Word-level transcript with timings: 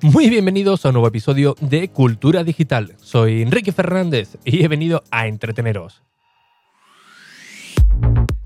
Muy 0.00 0.30
bienvenidos 0.30 0.84
a 0.84 0.90
un 0.90 0.92
nuevo 0.92 1.08
episodio 1.08 1.56
de 1.60 1.88
Cultura 1.88 2.44
Digital. 2.44 2.94
Soy 3.02 3.42
Enrique 3.42 3.72
Fernández 3.72 4.38
y 4.44 4.62
he 4.62 4.68
venido 4.68 5.02
a 5.10 5.26
entreteneros. 5.26 6.04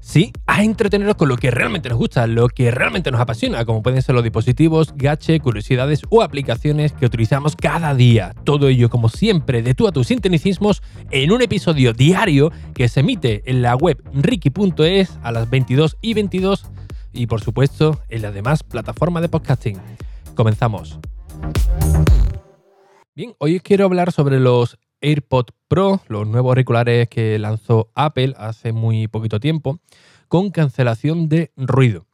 Sí, 0.00 0.32
a 0.46 0.64
entreteneros 0.64 1.16
con 1.16 1.28
lo 1.28 1.36
que 1.36 1.50
realmente 1.50 1.90
nos 1.90 1.98
gusta, 1.98 2.26
lo 2.26 2.48
que 2.48 2.70
realmente 2.70 3.10
nos 3.10 3.20
apasiona, 3.20 3.66
como 3.66 3.82
pueden 3.82 4.00
ser 4.00 4.14
los 4.14 4.24
dispositivos, 4.24 4.94
gache, 4.96 5.40
curiosidades 5.40 6.02
o 6.08 6.22
aplicaciones 6.22 6.92
que 6.94 7.04
utilizamos 7.04 7.54
cada 7.54 7.94
día. 7.94 8.34
Todo 8.44 8.68
ello, 8.68 8.88
como 8.88 9.10
siempre, 9.10 9.60
de 9.60 9.74
tú 9.74 9.86
a 9.86 9.92
tus 9.92 10.06
sintonicismos 10.06 10.82
en 11.10 11.32
un 11.32 11.42
episodio 11.42 11.92
diario 11.92 12.50
que 12.74 12.88
se 12.88 13.00
emite 13.00 13.42
en 13.44 13.60
la 13.60 13.76
web 13.76 14.02
ricky.es 14.14 15.18
a 15.22 15.32
las 15.32 15.50
22 15.50 15.98
y 16.00 16.14
22 16.14 16.70
y, 17.12 17.26
por 17.26 17.42
supuesto, 17.42 18.00
en 18.08 18.22
la 18.22 18.32
demás 18.32 18.62
plataforma 18.62 19.20
de 19.20 19.28
podcasting. 19.28 19.78
Comenzamos. 20.34 20.98
Bien, 23.14 23.34
hoy 23.38 23.60
quiero 23.60 23.84
hablar 23.84 24.10
sobre 24.10 24.40
los 24.40 24.78
AirPods 25.02 25.52
Pro, 25.68 26.00
los 26.08 26.26
nuevos 26.26 26.50
auriculares 26.50 27.08
que 27.08 27.38
lanzó 27.38 27.90
Apple 27.94 28.34
hace 28.38 28.72
muy 28.72 29.08
poquito 29.08 29.38
tiempo, 29.38 29.80
con 30.28 30.50
cancelación 30.50 31.28
de 31.28 31.52
ruido. 31.56 32.06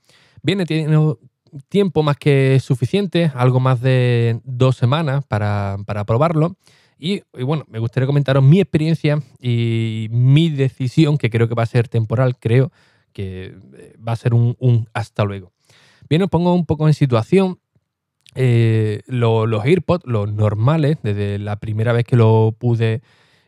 Viene 0.43 0.67
teniendo 0.67 1.21
tiempo 1.69 2.03
más 2.03 2.17
que 2.17 2.59
suficiente, 2.61 3.31
algo 3.35 3.61
más 3.61 3.81
de 3.81 4.41
dos 4.45 4.77
semanas 4.77 5.25
para, 5.25 5.79
probarlo. 6.07 6.57
Y, 6.99 7.23
bueno, 7.45 7.65
me 7.69 7.79
gustaría 7.79 8.07
comentaros 8.07 8.43
mi 8.43 8.61
experiencia 8.61 9.23
y 9.41 10.09
mi 10.11 10.51
decisión, 10.51 11.17
que 11.17 11.31
creo 11.31 11.49
que 11.49 11.55
va 11.55 11.63
a 11.63 11.67
ser 11.67 11.89
temporal, 11.89 12.37
creo 12.39 12.73
que 13.13 13.57
eh, 13.77 13.97
va 14.07 14.13
a 14.13 14.17
ser 14.17 14.35
un, 14.35 14.57
un 14.59 14.89
hasta 14.92 15.25
luego. 15.25 15.53
Bien, 16.09 16.23
os 16.23 16.29
pongo 16.29 16.55
un 16.55 16.67
poco 16.67 16.89
en 16.89 16.95
situación. 16.95 17.61
Eh, 18.34 19.03
los 19.07 19.65
AirPods, 19.65 20.07
los 20.07 20.33
normales, 20.33 20.98
desde 21.03 21.39
la 21.39 21.57
primera 21.57 21.93
vez 21.93 22.05
que 22.05 22.17
lo 22.17 22.55
pude 22.57 23.03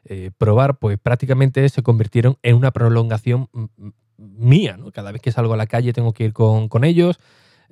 eh, 0.05 0.31
probar, 0.37 0.79
pues 0.79 0.99
prácticamente 0.99 1.69
se 1.69 1.83
convirtieron 1.83 2.39
en 2.43 2.57
una 2.57 2.71
prolongación 2.71 3.49
mía. 4.17 4.77
¿no? 4.77 4.91
Cada 4.91 5.13
vez 5.13 5.23
que 5.23 5.33
salgo 5.33 5.55
a 5.55 5.57
la 5.57 5.67
calle 5.67 5.93
tengo 5.93 6.13
que 6.13 6.25
ir 6.25 6.33
con, 6.33 6.85
ellos. 6.85 7.19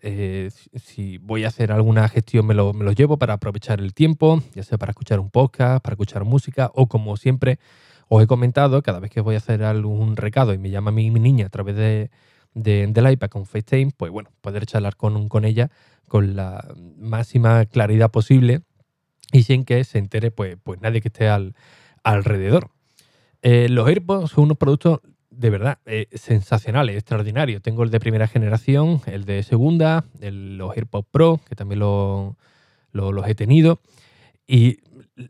Eh, 0.00 0.50
si 0.77 1.19
voy 1.19 1.45
a 1.45 1.48
hacer 1.48 1.73
alguna 1.73 2.09
gestión 2.09 2.47
me, 2.47 2.55
lo, 2.55 2.73
llevo 2.92 3.19
para 3.19 3.34
aprovechar 3.34 3.81
el 3.81 3.95
tiempo, 3.95 4.43
ya 4.55 4.62
sea 4.62 4.78
para 4.78 4.91
escuchar 4.91 5.19
un 5.19 5.31
podcast, 5.31 5.83
para 5.83 5.95
escuchar 5.95 6.25
música 6.25 6.70
o 6.75 6.87
como 6.87 7.17
siempre 7.17 7.59
os 8.09 8.22
he 8.22 8.27
comentado, 8.28 8.81
cada 8.83 9.00
vez 9.00 9.11
que 9.11 9.20
voy 9.20 9.34
a 9.34 9.39
hacer 9.39 9.65
algún 9.65 10.17
recado 10.17 10.55
y 10.55 10.59
me 10.59 10.70
llama 10.70 10.93
mi, 10.93 11.11
mi 11.11 11.19
niña 11.19 11.47
a 11.47 11.48
través 11.48 11.75
de, 11.75 12.11
del 12.55 13.11
iPad 13.11 13.28
con 13.28 13.45
FaceTime, 13.45 13.93
pues 13.97 14.12
bueno, 14.12 14.31
poder 14.41 14.67
charlar 14.67 14.97
con, 14.97 15.28
con 15.28 15.45
ella 15.45 15.70
con 16.09 16.34
la 16.37 16.75
máxima 16.97 17.64
claridad 17.67 18.11
posible 18.11 18.62
y 19.33 19.42
sin 19.42 19.64
que 19.64 19.84
se 19.84 19.98
entere 19.98 20.31
pues, 20.31 20.56
pues 20.62 20.81
nadie 20.81 21.00
que 21.00 21.09
esté 21.09 21.28
al, 21.28 21.55
alrededor. 22.03 22.70
Eh, 23.42 23.69
los 23.69 23.87
AirPods 23.87 24.31
son 24.31 24.45
unos 24.45 24.56
productos 24.56 25.00
de 25.31 25.50
verdad 25.50 25.78
eh, 25.87 26.09
sensacionales, 26.12 26.97
extraordinarios. 26.97 27.62
Tengo 27.62 27.84
el 27.84 27.91
de 27.91 28.00
primera 28.00 28.27
generación, 28.27 29.00
el 29.06 29.25
de 29.25 29.42
segunda, 29.45 30.05
los 30.20 30.77
AirPods 30.77 31.06
Pro, 31.11 31.41
que 31.48 31.55
también 31.55 31.78
los 31.78 33.28
he 33.28 33.34
tenido. 33.37 33.81
Y 34.47 34.78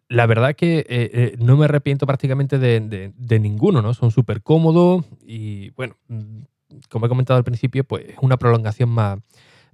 la 0.09 0.27
verdad 0.27 0.55
que 0.55 0.87
eh, 0.89 1.37
no 1.39 1.57
me 1.57 1.67
arrepiento 1.67 2.07
prácticamente 2.07 2.59
de, 2.59 3.13
de 3.15 3.41
ninguno, 3.41 3.83
¿no? 3.83 3.93
Son 3.93 4.11
súper 4.11 4.43
cómodos 4.43 5.05
y, 5.27 5.71
bueno, 5.71 5.97
mm, 6.09 6.41
como 6.89 7.07
he 7.07 7.09
comentado 7.09 7.37
al 7.37 7.45
principio, 7.45 7.85
pues 7.85 8.09
es 8.09 8.17
una 8.21 8.37
prolongación 8.37 8.89
más, 8.91 9.19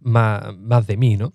más, 0.04 0.86
de 0.86 0.96
mí, 0.96 1.16
¿no? 1.16 1.34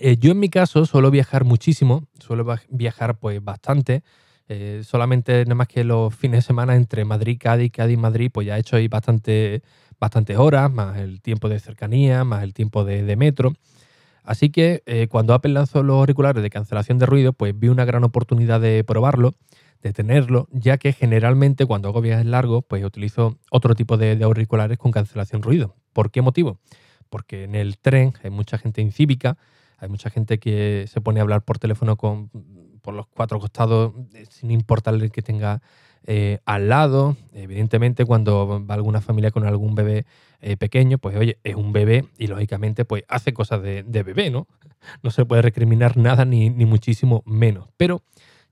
Eh, 0.00 0.16
yo 0.16 0.32
en 0.32 0.40
mi 0.40 0.48
caso 0.48 0.86
suelo 0.86 1.10
viajar 1.10 1.44
muchísimo, 1.44 2.08
suelo 2.18 2.46
viajar 2.70 3.18
pues 3.18 3.44
bastante. 3.44 4.02
Eh, 4.48 4.82
solamente 4.84 5.44
nada 5.44 5.54
más 5.54 5.68
que 5.68 5.84
los 5.84 6.14
fines 6.14 6.38
de 6.38 6.42
semana 6.42 6.74
entre 6.76 7.04
Madrid, 7.04 7.38
Cádiz, 7.40 7.70
Cádiz, 7.70 7.98
Madrid, 7.98 8.30
pues 8.32 8.46
ya 8.46 8.56
he 8.56 8.60
hecho 8.60 8.76
ahí 8.76 8.88
bastante, 8.88 9.62
bastantes 10.00 10.36
horas, 10.38 10.70
más 10.70 10.98
el 10.98 11.20
tiempo 11.20 11.48
de 11.48 11.60
cercanía, 11.60 12.24
más 12.24 12.42
el 12.42 12.54
tiempo 12.54 12.84
de, 12.84 13.16
metro. 13.16 13.52
Así 14.24 14.50
que 14.50 14.82
eh, 14.86 15.08
cuando 15.08 15.34
Apple 15.34 15.52
lanzó 15.52 15.82
los 15.82 15.96
auriculares 15.96 16.42
de 16.42 16.50
cancelación 16.50 16.98
de 16.98 17.06
ruido, 17.06 17.32
pues 17.32 17.58
vi 17.58 17.68
una 17.68 17.84
gran 17.84 18.04
oportunidad 18.04 18.60
de 18.60 18.84
probarlo, 18.84 19.34
de 19.82 19.92
tenerlo, 19.92 20.48
ya 20.52 20.78
que 20.78 20.92
generalmente 20.92 21.66
cuando 21.66 21.88
hago 21.88 22.00
viajes 22.00 22.26
largos, 22.26 22.64
pues 22.66 22.84
utilizo 22.84 23.38
otro 23.50 23.74
tipo 23.74 23.96
de, 23.96 24.16
de 24.16 24.24
auriculares 24.24 24.78
con 24.78 24.92
cancelación 24.92 25.42
ruido. 25.42 25.76
¿Por 25.92 26.10
qué 26.10 26.22
motivo? 26.22 26.58
Porque 27.12 27.44
en 27.44 27.54
el 27.54 27.76
tren 27.76 28.14
hay 28.24 28.30
mucha 28.30 28.56
gente 28.56 28.80
incívica, 28.80 29.36
hay 29.76 29.90
mucha 29.90 30.08
gente 30.08 30.38
que 30.38 30.86
se 30.88 31.02
pone 31.02 31.20
a 31.20 31.22
hablar 31.22 31.42
por 31.42 31.58
teléfono 31.58 31.96
con, 31.96 32.30
por 32.80 32.94
los 32.94 33.06
cuatro 33.06 33.38
costados 33.38 33.92
eh, 34.14 34.24
sin 34.30 34.50
importarle 34.50 35.10
que 35.10 35.20
tenga 35.20 35.60
eh, 36.06 36.38
al 36.46 36.70
lado. 36.70 37.18
Evidentemente, 37.34 38.06
cuando 38.06 38.64
va 38.66 38.74
alguna 38.74 39.02
familia 39.02 39.30
con 39.30 39.46
algún 39.46 39.74
bebé 39.74 40.06
eh, 40.40 40.56
pequeño, 40.56 40.96
pues 40.96 41.14
oye, 41.18 41.36
es 41.44 41.54
un 41.54 41.74
bebé 41.74 42.06
y 42.16 42.28
lógicamente 42.28 42.86
pues 42.86 43.04
hace 43.08 43.34
cosas 43.34 43.62
de, 43.62 43.82
bebé, 43.82 44.30
¿no? 44.30 44.46
No 45.02 45.10
se 45.10 45.26
puede 45.26 45.42
recriminar 45.42 45.98
nada 45.98 46.24
ni, 46.24 46.48
muchísimo 46.48 47.22
menos. 47.26 47.68
Pero 47.76 48.00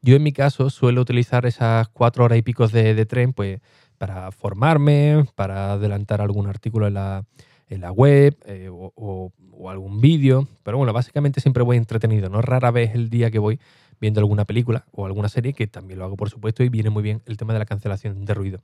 yo 0.02 0.16
en 0.16 0.22
mi 0.22 0.32
caso 0.32 0.68
suelo 0.68 1.00
utilizar 1.00 1.46
esas 1.46 1.88
cuatro 1.88 2.24
horas 2.24 2.36
y 2.36 2.42
pico 2.42 2.68
de, 2.68 2.94
de 2.94 3.06
tren 3.06 3.32
pues 3.32 3.60
para 3.96 4.30
formarme, 4.32 5.24
para 5.34 5.72
adelantar 5.72 6.20
algún 6.20 6.46
artículo 6.46 6.86
en 6.88 6.94
la, 6.94 7.24
en 7.70 7.80
la 7.80 7.92
web 7.92 8.36
eh, 8.44 8.68
o, 8.70 9.32
algún 9.68 10.00
vídeo. 10.00 10.48
Pero 10.62 10.76
bueno, 10.76 10.92
básicamente 10.92 11.40
siempre 11.40 11.62
voy 11.62 11.76
entretenido. 11.76 12.28
No 12.28 12.42
rara 12.42 12.70
vez 12.70 12.94
el 12.94 13.08
día 13.08 13.30
que 13.30 13.38
voy 13.38 13.60
viendo 14.00 14.20
alguna 14.20 14.44
película 14.44 14.84
o 14.90 15.06
alguna 15.06 15.28
serie, 15.28 15.52
que 15.52 15.66
también 15.66 15.98
lo 15.98 16.04
hago 16.04 16.16
por 16.16 16.30
supuesto, 16.30 16.62
y 16.62 16.68
viene 16.68 16.90
muy 16.90 17.02
bien 17.02 17.22
el 17.26 17.36
tema 17.36 17.52
de 17.52 17.60
la 17.60 17.66
cancelación 17.66 18.24
de 18.24 18.34
ruido. 18.34 18.62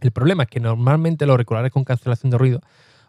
El 0.00 0.12
problema 0.12 0.44
es 0.44 0.48
que 0.48 0.60
normalmente 0.60 1.26
los 1.26 1.34
auriculares 1.34 1.72
con 1.72 1.84
cancelación 1.84 2.30
de 2.30 2.38
ruido 2.38 2.60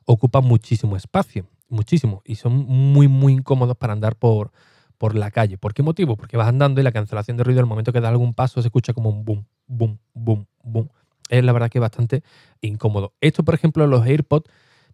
ocupan 0.06 0.44
muchísimo 0.44 0.98
espacio, 0.98 1.46
muchísimo, 1.68 2.24
y 2.26 2.36
son 2.36 2.54
muy, 2.54 3.08
muy 3.08 3.34
incómodos 3.34 3.78
para 3.78 3.94
andar 3.94 4.16
por, 4.16 4.52
por 4.98 5.14
la 5.14 5.30
calle. 5.30 5.58
¿Por 5.60 5.76
qué 5.76 5.84
motivo? 5.84 6.18
Porque 6.18 6.38
vas 6.38 6.48
andando 6.48 6.82
y 6.82 6.84
la 6.84 6.92
cancelación 6.92 7.38
de 7.38 7.44
ruido, 7.44 7.60
al 7.60 7.68
momento 7.68 7.94
que 7.94 8.02
da 8.02 8.10
algún 8.10 8.34
paso, 8.34 8.62
se 8.62 8.70
escucha 8.70 8.94
como 8.94 9.10
un 9.10 9.24
boom, 9.24 9.46
boom, 9.68 10.00
boom, 10.14 10.48
boom. 10.64 10.90
Es 11.30 11.44
la 11.44 11.52
verdad 11.52 11.70
que 11.70 11.80
bastante 11.80 12.24
incómodo. 12.62 13.14
Esto, 13.22 13.44
por 13.44 13.54
ejemplo, 13.54 13.86
los 13.86 14.04
AirPods 14.04 14.50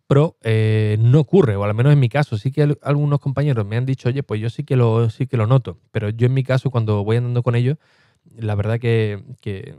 Pro 0.08 0.38
eh, 0.42 0.98
no 1.00 1.20
ocurre, 1.20 1.56
o 1.56 1.64
al 1.64 1.74
menos 1.74 1.92
en 1.92 2.00
mi 2.00 2.10
caso, 2.10 2.38
sí 2.38 2.52
que 2.52 2.78
algunos 2.84 3.20
compañeros 3.20 3.66
me 3.66 3.76
han 3.76 3.88
dicho, 3.88 4.10
oye, 4.10 4.22
pues 4.22 4.40
yo 4.40 4.52
sí 4.52 4.64
que 4.64 4.76
lo, 4.76 5.10
sí 5.10 5.26
que 5.26 5.36
lo 5.36 5.48
noto, 5.48 5.80
pero 5.92 6.10
yo 6.10 6.28
en 6.28 6.34
mi 6.34 6.44
caso, 6.44 6.70
cuando 6.70 7.04
voy 7.04 7.18
andando 7.18 7.42
con 7.42 7.56
ellos, 7.56 7.78
la 8.38 8.54
verdad 8.54 8.80
que, 8.80 9.24
que, 9.42 9.76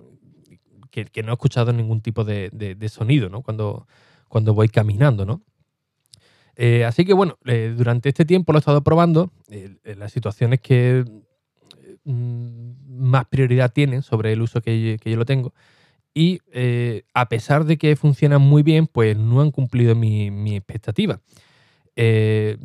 no 1.22 1.30
he 1.30 1.32
escuchado 1.32 1.72
ningún 1.72 2.00
tipo 2.00 2.24
de, 2.24 2.88
sonido, 2.88 3.28
¿no? 3.28 3.42
Cuando, 3.42 3.86
cuando 4.28 4.52
voy 4.52 4.68
caminando, 4.68 5.24
¿no? 5.24 5.42
Eh, 6.56 6.84
así 6.84 7.04
que 7.04 7.12
bueno, 7.12 7.38
eh, 7.44 7.74
durante 7.76 8.08
este 8.08 8.24
tiempo 8.24 8.52
lo 8.52 8.58
he 8.58 8.60
estado 8.60 8.82
probando, 8.82 9.30
las 9.84 10.10
situaciones 10.10 10.60
que 10.60 11.04
mm, 12.04 12.98
más 12.98 13.26
prioridad 13.26 13.72
tienen 13.72 14.02
sobre 14.02 14.32
el 14.32 14.42
uso 14.42 14.60
que, 14.60 14.98
que 15.00 15.10
yo 15.10 15.16
lo 15.16 15.26
tengo, 15.26 15.52
y 16.16 16.40
eh, 16.50 17.02
a 17.12 17.28
pesar 17.28 17.66
de 17.66 17.76
que 17.76 17.94
funcionan 17.94 18.40
muy 18.40 18.62
bien, 18.62 18.86
pues 18.86 19.18
no 19.18 19.42
han 19.42 19.50
cumplido 19.50 19.94
mi, 19.94 20.56
expectativa. 20.56 21.20
Eh, 21.94 22.56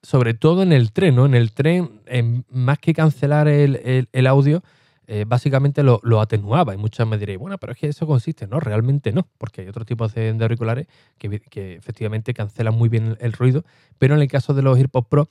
sobre 0.00 0.34
todo 0.34 0.62
en 0.62 0.72
el 0.72 0.92
tren, 0.92 1.16
¿no? 1.16 1.26
En 1.26 1.34
el 1.34 1.50
tren, 1.50 2.44
más 2.48 2.78
que 2.78 2.94
cancelar 2.94 3.48
el, 3.48 4.26
audio, 4.28 4.62
eh, 5.08 5.24
básicamente 5.26 5.82
lo, 5.82 6.20
atenuaba. 6.20 6.72
Y 6.72 6.76
muchas 6.76 7.04
me 7.04 7.18
diréis, 7.18 7.40
bueno, 7.40 7.58
pero 7.58 7.72
es 7.72 7.80
que 7.80 7.88
eso 7.88 8.06
consiste. 8.06 8.46
No, 8.46 8.60
realmente 8.60 9.10
no, 9.10 9.26
porque 9.36 9.62
hay 9.62 9.68
otro 9.68 9.84
tipo 9.84 10.06
de, 10.06 10.38
auriculares 10.40 10.86
que, 11.18 11.42
efectivamente 11.74 12.32
cancelan 12.32 12.74
muy 12.74 12.88
bien 12.88 13.16
el, 13.18 13.32
ruido, 13.32 13.64
pero 13.98 14.14
en 14.14 14.20
el 14.20 14.28
caso 14.28 14.54
de 14.54 14.62
los 14.62 14.78
AirPods 14.78 15.08
Pro, 15.08 15.28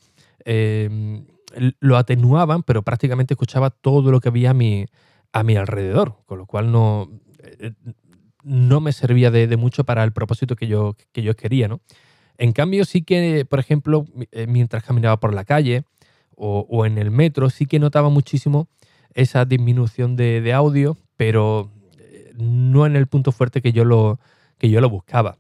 lo 1.80 1.96
atenuaban, 1.96 2.62
pero 2.64 2.82
prácticamente 2.82 3.36
escuchaba 3.36 3.70
todo 3.70 4.12
lo 4.12 4.20
que 4.20 4.28
había 4.28 4.54
mi, 4.54 4.86
a 5.34 5.44
mi 5.44 5.58
alrededor, 5.58 6.16
con 6.26 6.38
lo 6.38 6.46
cual 6.46 6.72
no, 6.72 7.10
eh, 7.40 7.74
no 8.44 8.80
me 8.80 8.94
servía 8.94 9.32
de, 9.32 9.58
mucho 9.58 9.84
para 9.84 10.04
el 10.04 10.14
propósito 10.14 10.56
que 10.56 10.68
yo, 10.68 10.96
que 11.12 11.24
yo 11.24 11.36
quería. 11.36 11.68
¿no? 11.68 11.82
En 12.38 12.54
cambio, 12.54 12.86
sí 12.86 13.02
que, 13.02 13.44
por 13.44 13.60
ejemplo, 13.60 14.06
eh, 14.32 14.48
mientras 14.48 14.84
caminaba 14.84 15.20
por 15.20 15.34
la 15.34 15.44
calle 15.44 15.84
o, 16.36 16.86
en 16.86 16.98
el 16.98 17.10
metro, 17.10 17.50
sí 17.50 17.66
que 17.66 17.80
notaba 17.80 18.10
muchísimo 18.10 18.68
esa 19.14 19.46
disminución 19.46 20.16
de, 20.16 20.52
audio, 20.54 20.98
pero 21.16 21.72
eh, 21.98 22.34
no 22.36 22.86
en 22.86 22.96
el 22.96 23.08
punto 23.08 23.32
fuerte 23.32 23.62
que 23.62 23.72
yo 23.72 23.86
lo, 23.86 24.20
que 24.58 24.70
yo 24.70 24.82
lo 24.82 24.90
buscaba. 24.90 25.38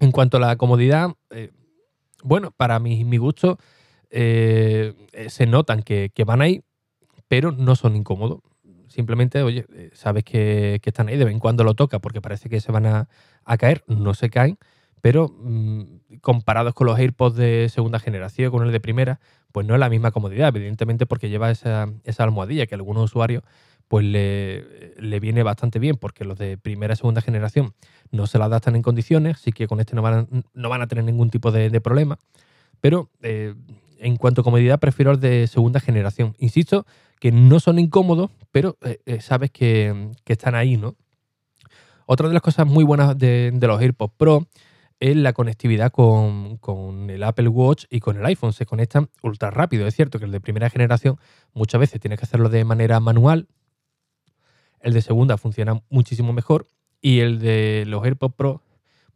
En 0.00 0.10
cuanto 0.10 0.38
a 0.38 0.40
la 0.40 0.56
comodidad, 0.56 1.10
bueno, 2.22 2.50
para 2.50 2.78
mi, 2.78 3.04
mi 3.04 3.16
gusto, 3.16 3.58
se 4.10 5.46
notan 5.46 5.82
que, 5.82 6.10
que, 6.12 6.24
van 6.24 6.42
ahí, 6.42 6.62
pero 7.28 7.52
no 7.52 7.76
son 7.76 7.94
incómodos. 7.94 8.40
Simplemente, 8.94 9.42
oye, 9.42 9.66
eh, 9.74 9.90
sabes 9.92 10.22
que, 10.22 10.80
están 10.84 11.08
ahí, 11.08 11.16
de 11.16 11.24
vez 11.24 11.34
en 11.34 11.40
cuando 11.40 11.64
lo 11.64 11.74
toca 11.74 11.98
porque 11.98 12.20
parece 12.20 12.48
que 12.48 12.60
se 12.60 12.70
van 12.70 12.86
a, 12.86 13.08
caer, 13.58 13.82
no 13.88 14.14
se 14.14 14.30
caen, 14.30 14.56
pero 15.00 15.34
mm, 15.36 16.18
comparados 16.20 16.74
con 16.74 16.86
los 16.86 16.96
AirPods 16.96 17.34
de 17.34 17.68
segunda 17.70 17.98
generación, 17.98 18.52
con 18.52 18.64
el 18.64 18.70
de 18.70 18.78
primera, 18.78 19.18
pues 19.50 19.66
no 19.66 19.74
es 19.74 19.80
la 19.80 19.88
misma 19.88 20.12
comodidad, 20.12 20.54
evidentemente 20.54 21.06
porque 21.06 21.28
lleva 21.28 21.50
esa, 21.50 21.88
esa 22.04 22.22
almohadilla 22.22 22.66
que 22.66 22.76
a 22.76 22.78
algunos 22.78 23.02
usuarios 23.06 23.42
pues 23.88 24.04
le, 24.04 24.94
le, 24.96 25.18
viene 25.18 25.42
bastante 25.42 25.80
bien, 25.80 25.96
porque 25.96 26.24
los 26.24 26.38
de 26.38 26.56
primera 26.56 26.94
y 26.94 26.96
segunda 26.96 27.20
generación 27.20 27.74
no 28.12 28.28
se 28.28 28.38
la 28.38 28.44
adaptan 28.44 28.76
en 28.76 28.82
condiciones, 28.82 29.38
así 29.38 29.50
que 29.50 29.66
con 29.66 29.80
este 29.80 29.96
no 29.96 30.02
van 30.02 30.14
a, 30.14 30.26
no 30.54 30.68
van 30.68 30.82
a 30.82 30.86
tener 30.86 31.02
ningún 31.02 31.30
tipo 31.30 31.50
de, 31.50 31.80
problema. 31.80 32.16
Pero 32.80 33.10
eh, 33.22 33.54
en 33.98 34.16
cuanto 34.16 34.42
a 34.42 34.44
comodidad, 34.44 34.78
prefiero 34.78 35.10
el 35.10 35.20
de 35.20 35.48
segunda 35.48 35.80
generación. 35.80 36.36
Insisto 36.38 36.86
que 37.24 37.32
no 37.32 37.58
son 37.58 37.78
incómodos, 37.78 38.30
pero 38.52 38.76
eh, 38.82 38.98
eh, 39.06 39.22
sabes 39.22 39.50
que, 39.50 40.10
están 40.26 40.54
ahí, 40.54 40.76
¿no? 40.76 40.94
Otra 42.04 42.28
de 42.28 42.34
las 42.34 42.42
cosas 42.42 42.66
muy 42.66 42.84
buenas 42.84 43.16
de, 43.16 43.50
los 43.62 43.80
AirPods 43.80 44.12
Pro 44.18 44.46
es 45.00 45.16
la 45.16 45.32
conectividad 45.32 45.90
con, 45.90 46.58
con, 46.58 47.08
el 47.08 47.22
Apple 47.22 47.48
Watch 47.48 47.86
y 47.88 48.00
con 48.00 48.18
el 48.18 48.26
iPhone. 48.26 48.52
Se 48.52 48.66
conectan 48.66 49.08
ultra 49.22 49.50
rápido. 49.50 49.86
Es 49.86 49.94
cierto 49.94 50.18
que 50.18 50.26
el 50.26 50.32
de 50.32 50.40
primera 50.42 50.68
generación 50.68 51.16
muchas 51.54 51.80
veces 51.80 51.98
tienes 51.98 52.18
que 52.18 52.26
hacerlo 52.26 52.50
de 52.50 52.62
manera 52.62 53.00
manual. 53.00 53.48
El 54.80 54.92
de 54.92 55.00
segunda 55.00 55.38
funciona 55.38 55.80
muchísimo 55.88 56.34
mejor. 56.34 56.66
Y 57.00 57.20
el 57.20 57.38
de 57.38 57.84
los 57.86 58.04
AirPods 58.04 58.34
Pro, 58.34 58.60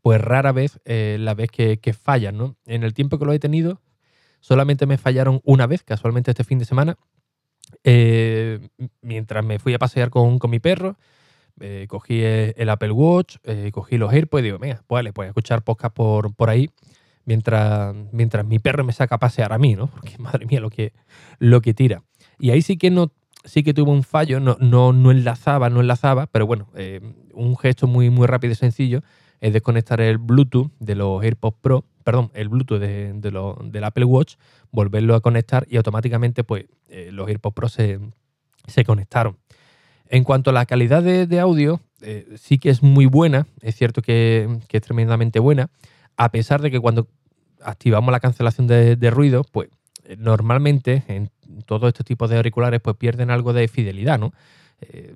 pues 0.01 0.19
rara 0.19 0.53
vez 0.53 0.81
eh, 0.87 1.19
la 1.21 1.35
vez 1.35 1.51
que, 1.51 1.77
que 1.77 1.93
fallan, 1.93 2.39
¿no? 2.39 2.57
En 2.65 2.85
el 2.85 2.95
tiempo 2.95 3.19
que 3.19 3.27
lo 3.27 3.35
he 3.35 3.39
tenido, 3.39 3.83
solamente 4.41 4.87
me 4.87 4.97
fallaron 4.97 5.43
una 5.45 5.67
vez, 5.67 5.83
casualmente 5.83 6.31
este 6.31 6.45
fin 6.45 6.59
de 6.59 6.65
semana, 6.65 6.97
eh, 7.85 8.69
mientras 9.03 9.45
me 9.45 9.59
fui 9.59 9.75
a 9.75 9.79
pasear 9.79 10.11
con, 10.11 10.39
con 10.39 10.51
mi 10.51 10.61
perro, 10.61 10.97
eh, 11.61 11.87
cogí 11.89 12.23
el 12.23 12.69
Apple 12.69 12.93
Watch, 12.93 13.37
eh, 13.45 13.71
cogí 13.73 13.99
los 13.99 14.13
AirPods 14.13 14.41
y 14.41 14.45
digo, 14.45 14.59
venga, 14.59 14.83
pues 14.87 14.99
vale, 14.99 15.13
pues 15.13 15.29
escuchar 15.29 15.63
podcast 15.63 15.95
por, 15.95 16.35
por 16.35 16.51
ahí 16.51 16.71
mientras, 17.25 17.95
mientras 18.13 18.47
mi 18.47 18.59
perro 18.59 18.85
me 18.85 18.93
saca 18.93 19.17
a 19.17 19.19
pasear 19.19 19.53
a 19.53 19.59
mí, 19.59 19.75
¿no? 19.75 19.87
Porque 19.91 20.17
madre 20.19 20.47
mía 20.47 20.61
lo 20.61 20.71
que, 20.71 20.93
lo 21.39 21.61
que 21.61 21.75
tira. 21.75 22.05
Y 22.39 22.51
ahí 22.51 22.63
sí 22.63 22.77
que 22.77 22.91
no 22.91 23.13
sí 23.45 23.63
que 23.63 23.73
tuvo 23.73 23.93
un 23.93 24.03
fallo, 24.03 24.41
no, 24.41 24.57
no, 24.61 24.93
no 24.93 25.11
enlazaba, 25.11 25.71
no 25.71 25.81
enlazaba, 25.81 26.27
pero 26.27 26.47
bueno, 26.47 26.69
un 27.33 27.57
gesto 27.57 27.87
muy, 27.87 28.11
muy 28.11 28.27
rápido 28.27 28.53
y 28.53 28.57
sencillo 28.57 29.01
es 29.41 29.53
desconectar 29.53 30.01
el 30.01 30.19
Bluetooth 30.19 30.71
de 30.81 30.95
los 30.97 31.23
AirPods 31.23 31.57
Pro, 31.61 31.85
perdón, 32.09 32.31
el 32.33 32.49
Bluetooth 32.49 32.81
de, 32.81 33.13
de 33.13 33.31
lo, 33.31 33.59
del 33.63 33.85
Apple 33.85 34.07
Watch, 34.07 34.37
volverlo 34.73 35.15
a 35.15 35.21
conectar 35.21 35.67
y 35.69 35.77
automáticamente 35.77 36.43
pues 36.43 36.65
eh, 36.89 37.11
los 37.13 37.29
AirPods 37.29 37.55
Pro 37.55 37.69
se, 37.69 38.01
se, 38.67 38.83
conectaron. 38.83 39.37
En 40.09 40.25
cuanto 40.25 40.49
a 40.49 40.55
la 40.55 40.65
calidad 40.65 41.03
de, 41.03 41.27
de 41.27 41.39
audio, 41.39 41.83
eh, 42.01 42.27
sí 42.39 42.57
que 42.57 42.71
es 42.71 42.83
muy 42.83 43.05
buena, 43.05 43.47
es 43.61 43.77
cierto 43.77 44.01
que, 44.01 44.49
que, 44.69 44.79
es 44.79 44.83
tremendamente 44.83 45.39
buena, 45.39 45.69
a 46.17 46.31
pesar 46.31 46.63
de 46.63 46.71
que 46.71 46.81
cuando 46.81 47.09
activamos 47.61 48.11
la 48.11 48.21
cancelación 48.21 48.67
de, 48.69 48.97
de 48.97 49.11
ruido, 49.11 49.45
pues 49.45 49.69
eh, 50.07 50.17
normalmente 50.19 51.03
en 51.09 51.31
todos 51.67 51.89
estos 51.89 52.07
tipos 52.07 52.31
de 52.31 52.39
auriculares 52.39 52.81
pues 52.81 52.97
pierden 52.97 53.31
algo 53.31 53.53
de 53.53 53.69
fidelidad, 53.69 54.19
¿no? 54.19 54.33
Eh, 54.81 55.15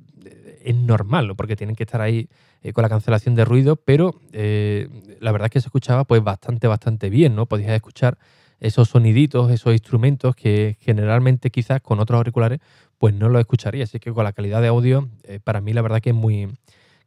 es 0.65 0.75
normal, 0.75 1.29
¿no? 1.29 1.37
porque 1.37 1.55
tienen 1.55 1.77
que 1.77 1.85
estar 1.85 2.01
ahí 2.01 2.29
eh, 2.63 2.73
con 2.73 2.83
la 2.83 2.89
cancelación 2.89 3.35
de 3.35 3.45
ruido, 3.45 3.77
pero 3.77 4.21
eh, 4.33 4.89
la 5.21 5.31
verdad 5.33 5.47
es 5.47 5.53
que 5.53 5.61
se 5.61 5.69
escuchaba 5.69 6.05
pues 6.05 6.23
bastante, 6.23 6.67
bastante 6.67 7.11
bien, 7.11 7.37
¿no? 7.37 7.47
Podías 7.47 7.71
escuchar 7.71 8.19
esos 8.59 8.89
soniditos, 8.89 9.51
esos 9.51 9.73
instrumentos 9.73 10.35
que 10.35 10.77
generalmente 10.81 11.51
quizás 11.51 11.81
con 11.81 12.01
otros 12.01 12.17
auriculares 12.17 12.61
pues 12.99 13.15
no 13.15 13.29
lo 13.29 13.39
escucharía. 13.41 13.85
Así 13.85 13.99
que 13.99 14.13
con 14.13 14.25
la 14.25 14.33
calidad 14.33 14.63
de 14.63 14.69
audio, 14.69 15.09
para 15.43 15.61
mí 15.61 15.73
la 15.73 15.83
verdad 15.83 16.01
que 16.01 16.11
es 16.11 16.17
muy, 16.17 16.49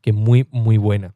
que 0.01 0.09
es 0.09 0.15
muy, 0.15 0.47
muy 0.51 0.77
buena. 0.77 1.13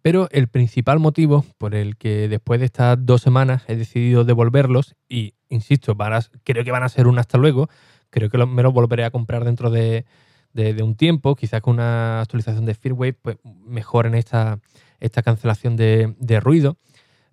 Pero 0.00 0.28
el 0.30 0.48
principal 0.48 0.98
motivo 0.98 1.44
por 1.58 1.74
el 1.74 1.96
que 1.96 2.28
después 2.28 2.60
de 2.60 2.66
estas 2.66 2.96
dos 3.04 3.20
semanas 3.20 3.64
he 3.68 3.76
decidido 3.76 4.24
devolverlos, 4.24 4.94
y 5.08 5.34
insisto, 5.50 5.94
van 5.94 6.22
creo 6.44 6.64
que 6.64 6.70
van 6.70 6.82
a 6.82 6.88
ser 6.88 7.06
un 7.06 7.18
hasta 7.18 7.36
luego, 7.36 7.68
creo 8.10 8.30
que 8.30 8.38
me 8.46 8.62
los 8.62 8.72
volveré 8.72 9.04
a 9.04 9.10
comprar 9.10 9.44
dentro 9.44 9.68
de, 9.70 10.06
de, 10.56 10.82
un 10.82 10.94
tiempo, 10.94 11.36
quizás 11.36 11.60
con 11.60 11.74
una 11.74 12.20
actualización 12.20 12.64
de 12.64 12.74
firmware, 12.74 13.14
pues 13.20 13.36
mejoren 13.66 14.14
esta, 14.14 14.58
esta 15.00 15.22
cancelación 15.22 15.76
de, 15.76 16.40
ruido. 16.40 16.78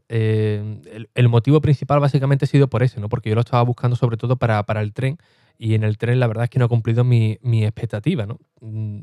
Eh, 0.10 1.08
el, 1.16 1.30
motivo 1.30 1.62
principal 1.62 2.00
básicamente 2.00 2.46
ha 2.46 2.48
sido 2.48 2.68
por 2.68 2.84
eso, 2.84 3.00
¿no? 3.00 3.10
porque 3.10 3.30
yo 3.30 3.36
lo 3.36 3.42
estaba 3.42 3.64
buscando 3.64 3.96
sobre 3.96 4.18
todo 4.18 4.36
para, 4.36 4.62
para 4.64 4.82
el 4.82 4.94
tren 4.94 5.18
y 5.58 5.74
en 5.76 5.84
el 5.84 5.98
tren 5.98 6.20
la 6.20 6.28
verdad 6.28 6.44
es 6.44 6.50
que 6.50 6.60
no 6.60 6.66
ha 6.66 6.68
cumplido 6.68 7.04
mi, 7.04 7.40
mi 7.42 7.64
expectativa. 7.64 8.26
¿no? 8.26 8.40
Mm, 8.60 9.00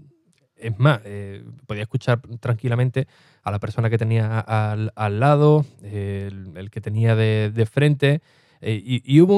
es 0.57 0.79
más, 0.79 1.01
eh, 1.05 1.43
podía 1.67 1.83
escuchar 1.83 2.21
tranquilamente 2.39 3.09
a 3.43 3.51
la 3.51 3.59
persona 3.59 3.89
que 3.89 3.99
tenía 3.99 4.39
al, 4.39 4.93
al 4.95 5.19
lado, 5.21 5.65
el, 5.83 6.69
que 6.71 6.81
tenía 6.81 7.17
de, 7.17 7.67
frente, 7.71 8.21
eh, 8.61 8.81
y, 8.85 9.21
hubo 9.21 9.37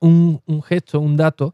un, 0.00 0.40
un, 0.46 0.62
gesto, 0.62 0.98
un 0.98 1.18
dato 1.18 1.52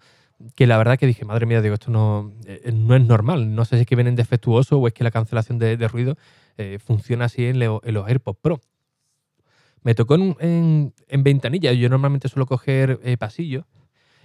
que 0.54 0.66
la 0.66 0.78
verdad 0.78 0.98
que 0.98 1.06
dije, 1.06 1.24
madre 1.24 1.46
mía, 1.46 1.60
digo, 1.62 1.74
esto 1.74 1.90
no, 1.90 2.32
eh, 2.46 2.72
no 2.72 2.94
es 2.94 3.04
normal. 3.04 3.54
No 3.54 3.64
sé 3.64 3.76
si 3.76 3.82
es 3.82 3.86
que 3.86 3.96
vienen 3.96 4.16
defectuosos 4.16 4.78
o 4.80 4.86
es 4.86 4.92
que 4.92 5.04
la 5.04 5.10
cancelación 5.10 5.58
de, 5.58 5.76
ruido 5.88 6.16
eh, 6.56 6.78
funciona 6.78 7.26
así 7.26 7.46
en, 7.46 7.58
los 7.58 7.82
AirPods 7.84 8.38
Pro. 8.40 8.60
Me 9.82 9.94
tocó 9.94 10.16
en, 10.16 10.36
en, 10.40 10.94
en 11.08 11.22
ventanilla, 11.22 11.72
yo 11.72 11.88
normalmente 11.88 12.28
suelo 12.28 12.46
coger 12.46 13.00
eh, 13.02 13.16
pasillo, 13.16 13.66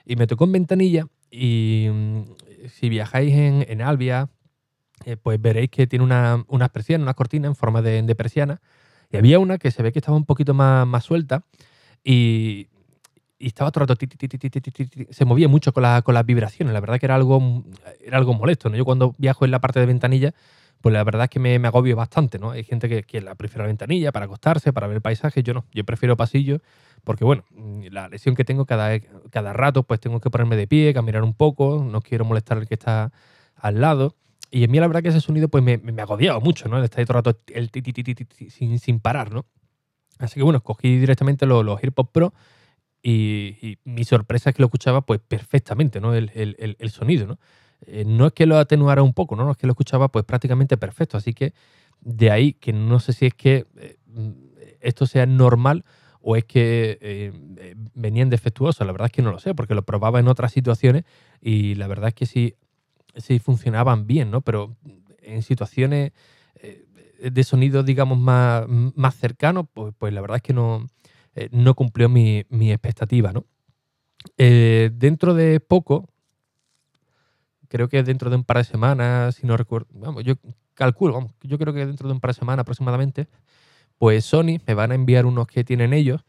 y 0.06 0.16
me 0.16 0.28
tocó 0.28 0.44
en 0.46 0.52
ventanilla 0.52 1.08
y 1.32 1.88
mm, 1.92 2.24
si 2.70 2.90
viajáis 2.90 3.34
en, 3.34 3.82
Albia, 3.82 4.30
eh, 5.06 5.18
pues 5.18 5.42
veréis 5.42 5.70
que 5.70 5.88
tiene 5.88 6.06
una, 6.06 6.44
unas 6.48 6.70
persianas, 6.70 7.04
una 7.04 7.14
cortina 7.14 7.48
en 7.48 7.56
forma 7.56 7.82
de, 7.82 8.02
de, 8.02 8.16
persiana, 8.16 8.62
y 9.12 9.18
había 9.18 9.40
una 9.40 9.58
que 9.58 9.72
se 9.72 9.84
ve 9.84 9.92
que 9.92 10.00
estaba 10.00 10.18
un 10.18 10.26
poquito 10.26 10.54
más, 10.54 10.86
más 10.86 11.04
suelta, 11.04 11.44
y, 12.04 12.68
y 13.44 13.48
estaba 13.48 13.72
todo 13.72 13.84
el 13.84 13.90
rato, 13.90 13.98
ti, 13.98 14.08
ti, 14.08 14.28
ti, 14.30 15.08
se 15.10 15.26
movía 15.26 15.50
mucho 15.50 15.74
con, 15.74 15.84
la, 15.84 16.02
con, 16.02 16.14
las 16.14 16.26
vibraciones. 16.26 16.74
La 16.74 16.80
verdad 16.80 16.98
que 16.98 17.06
era 17.06 17.16
algo, 17.16 17.66
era 18.02 18.18
algo 18.18 18.34
molesto. 18.34 18.70
¿no? 18.70 18.78
Yo 18.78 18.86
cuando 18.86 19.14
viajo 19.18 19.44
en 19.44 19.52
la 19.52 19.60
parte 19.60 19.82
de 19.82 19.86
ventanilla, 19.86 20.34
pues 20.80 20.94
la 20.94 21.04
verdad 21.04 21.26
es 21.26 21.30
que 21.30 21.40
me, 21.40 21.60
me 21.60 21.68
agobio 21.68 21.98
bastante. 21.98 22.40
¿no? 22.40 22.52
Hay 22.52 22.64
gente 22.64 22.88
que, 22.88 23.04
que, 23.04 23.20
la 23.20 23.36
prefiere 23.36 23.64
la 23.64 23.68
ventanilla 23.68 24.14
para 24.14 24.28
acostarse, 24.28 24.72
para 24.72 24.88
ver 24.88 24.96
el 24.96 25.02
paisaje. 25.02 25.44
Yo 25.44 25.54
no, 25.54 25.66
yo 25.74 25.84
prefiero 25.84 26.16
pasillo 26.16 26.62
porque, 27.04 27.26
bueno, 27.26 27.44
la 27.92 28.08
lesión 28.08 28.34
que 28.34 28.46
tengo 28.46 28.66
cada, 28.66 28.98
cada 29.30 29.52
rato, 29.52 29.84
pues 29.84 30.00
tengo 30.00 30.22
que 30.22 30.30
ponerme 30.30 30.56
de 30.56 30.66
pie, 30.66 30.94
caminar 30.94 31.22
un 31.22 31.34
poco, 31.34 31.86
no 31.86 32.00
quiero 32.00 32.24
molestar 32.24 32.60
al 32.60 32.66
que 32.66 32.76
está 32.76 33.12
al 33.58 33.82
lado. 33.82 34.16
Y 34.52 34.64
en 34.64 34.72
mí 34.72 34.80
la 34.80 34.88
verdad 34.88 35.04
que 35.04 35.10
ese 35.10 35.20
sonido 35.20 35.50
pues 35.50 35.66
me, 35.66 35.80
me 35.80 36.02
agobiaba 36.02 36.40
mucho, 36.40 36.70
¿no? 36.70 36.82
Está 36.82 37.02
ahí 37.02 37.06
todo 37.06 37.18
el 37.18 37.26
rato 37.26 37.40
el 37.48 37.72
sin, 38.50 38.80
sin 38.80 39.02
parar, 39.02 39.34
¿no? 39.34 39.46
Así 40.18 40.36
que 40.36 40.44
bueno, 40.44 40.60
escogí 40.60 40.98
directamente 40.98 41.46
los, 41.46 41.66
los 41.66 41.84
AirPods 41.84 42.10
Pro 42.10 42.34
y, 43.06 43.78
mi 43.84 44.06
sorpresa 44.06 44.50
es 44.50 44.56
que 44.56 44.62
lo 44.62 44.68
escuchaba 44.68 45.02
pues 45.02 45.20
perfectamente, 45.20 46.00
¿no? 46.00 46.16
El, 46.16 46.32
el, 46.34 46.90
sonido, 46.90 47.28
¿no? 47.28 47.40
Eh, 47.86 48.06
no 48.08 48.28
es 48.28 48.34
que 48.34 48.46
lo 48.46 48.58
atenuara 48.58 49.04
un 49.04 49.14
poco, 49.14 49.36
¿no? 49.36 49.52
Es 49.52 49.58
que 49.58 49.68
lo 49.68 49.74
escuchaba 49.74 50.08
pues 50.08 50.24
prácticamente 50.24 50.78
perfecto. 50.78 51.18
Así 51.18 51.34
que 51.34 51.54
de 52.00 52.32
ahí 52.32 52.54
que 52.54 52.72
no 52.72 53.02
sé 53.02 53.12
si 53.12 53.26
es 53.26 53.34
que 53.34 53.66
eh, 53.78 53.98
esto 54.80 55.06
sea 55.06 55.26
normal 55.26 55.84
o 56.22 56.38
es 56.38 56.46
que 56.46 56.98
eh, 57.02 57.76
venían 57.94 58.30
defectuosos. 58.30 58.86
La 58.86 58.94
verdad 58.94 59.08
es 59.08 59.12
que 59.12 59.22
no 59.22 59.32
lo 59.32 59.40
sé, 59.40 59.54
porque 59.54 59.76
lo 59.76 59.84
probaba 59.84 60.22
en 60.22 60.30
otras 60.30 60.54
situaciones 60.54 61.04
y 61.42 61.76
la 61.76 61.88
verdad 61.88 62.08
es 62.08 62.14
que 62.14 62.26
sí, 62.26 62.56
sí 63.18 63.40
funcionaban 63.40 64.08
bien, 64.08 64.32
¿no? 64.32 64.40
Pero 64.40 64.78
en 65.22 65.44
situaciones 65.44 66.14
de 67.22 67.44
sonido, 67.44 67.84
digamos, 67.84 68.18
más, 68.18 68.66
más 68.68 69.16
cercanos, 69.16 69.66
pues, 69.74 69.94
pues 69.98 70.14
la 70.14 70.22
verdad 70.22 70.38
es 70.38 70.44
que 70.44 70.54
no, 70.54 70.88
eh, 71.36 71.50
no 71.52 71.74
cumplió 71.74 72.10
mi, 72.10 72.46
mi 72.50 72.72
expectativa, 72.72 73.32
¿no? 73.32 73.46
Eh, 74.38 74.92
dentro 74.94 75.34
de 75.34 75.60
poco, 75.60 76.10
creo 77.68 77.90
que 77.90 78.04
dentro 78.04 78.30
de 78.30 78.36
un 78.36 78.44
par 78.44 78.58
de 78.58 78.64
semanas, 78.64 79.36
si 79.36 79.48
no 79.48 79.58
recuerdo, 79.58 79.88
vamos, 79.92 80.24
yo 80.24 80.36
calculo, 80.74 81.30
yo 81.42 81.58
creo 81.58 81.74
que 81.74 81.86
dentro 81.86 82.08
de 82.08 82.14
un 82.14 82.20
par 82.20 82.30
de 82.30 82.40
semanas 82.40 82.62
aproximadamente, 82.62 83.28
pues 83.98 84.26
Sony 84.26 84.60
me 84.68 84.74
van 84.74 84.92
a 84.92 84.96
enviar 84.96 85.26
unos 85.26 85.48
que 85.48 85.64
tienen 85.64 85.94
ellos, 85.94 86.24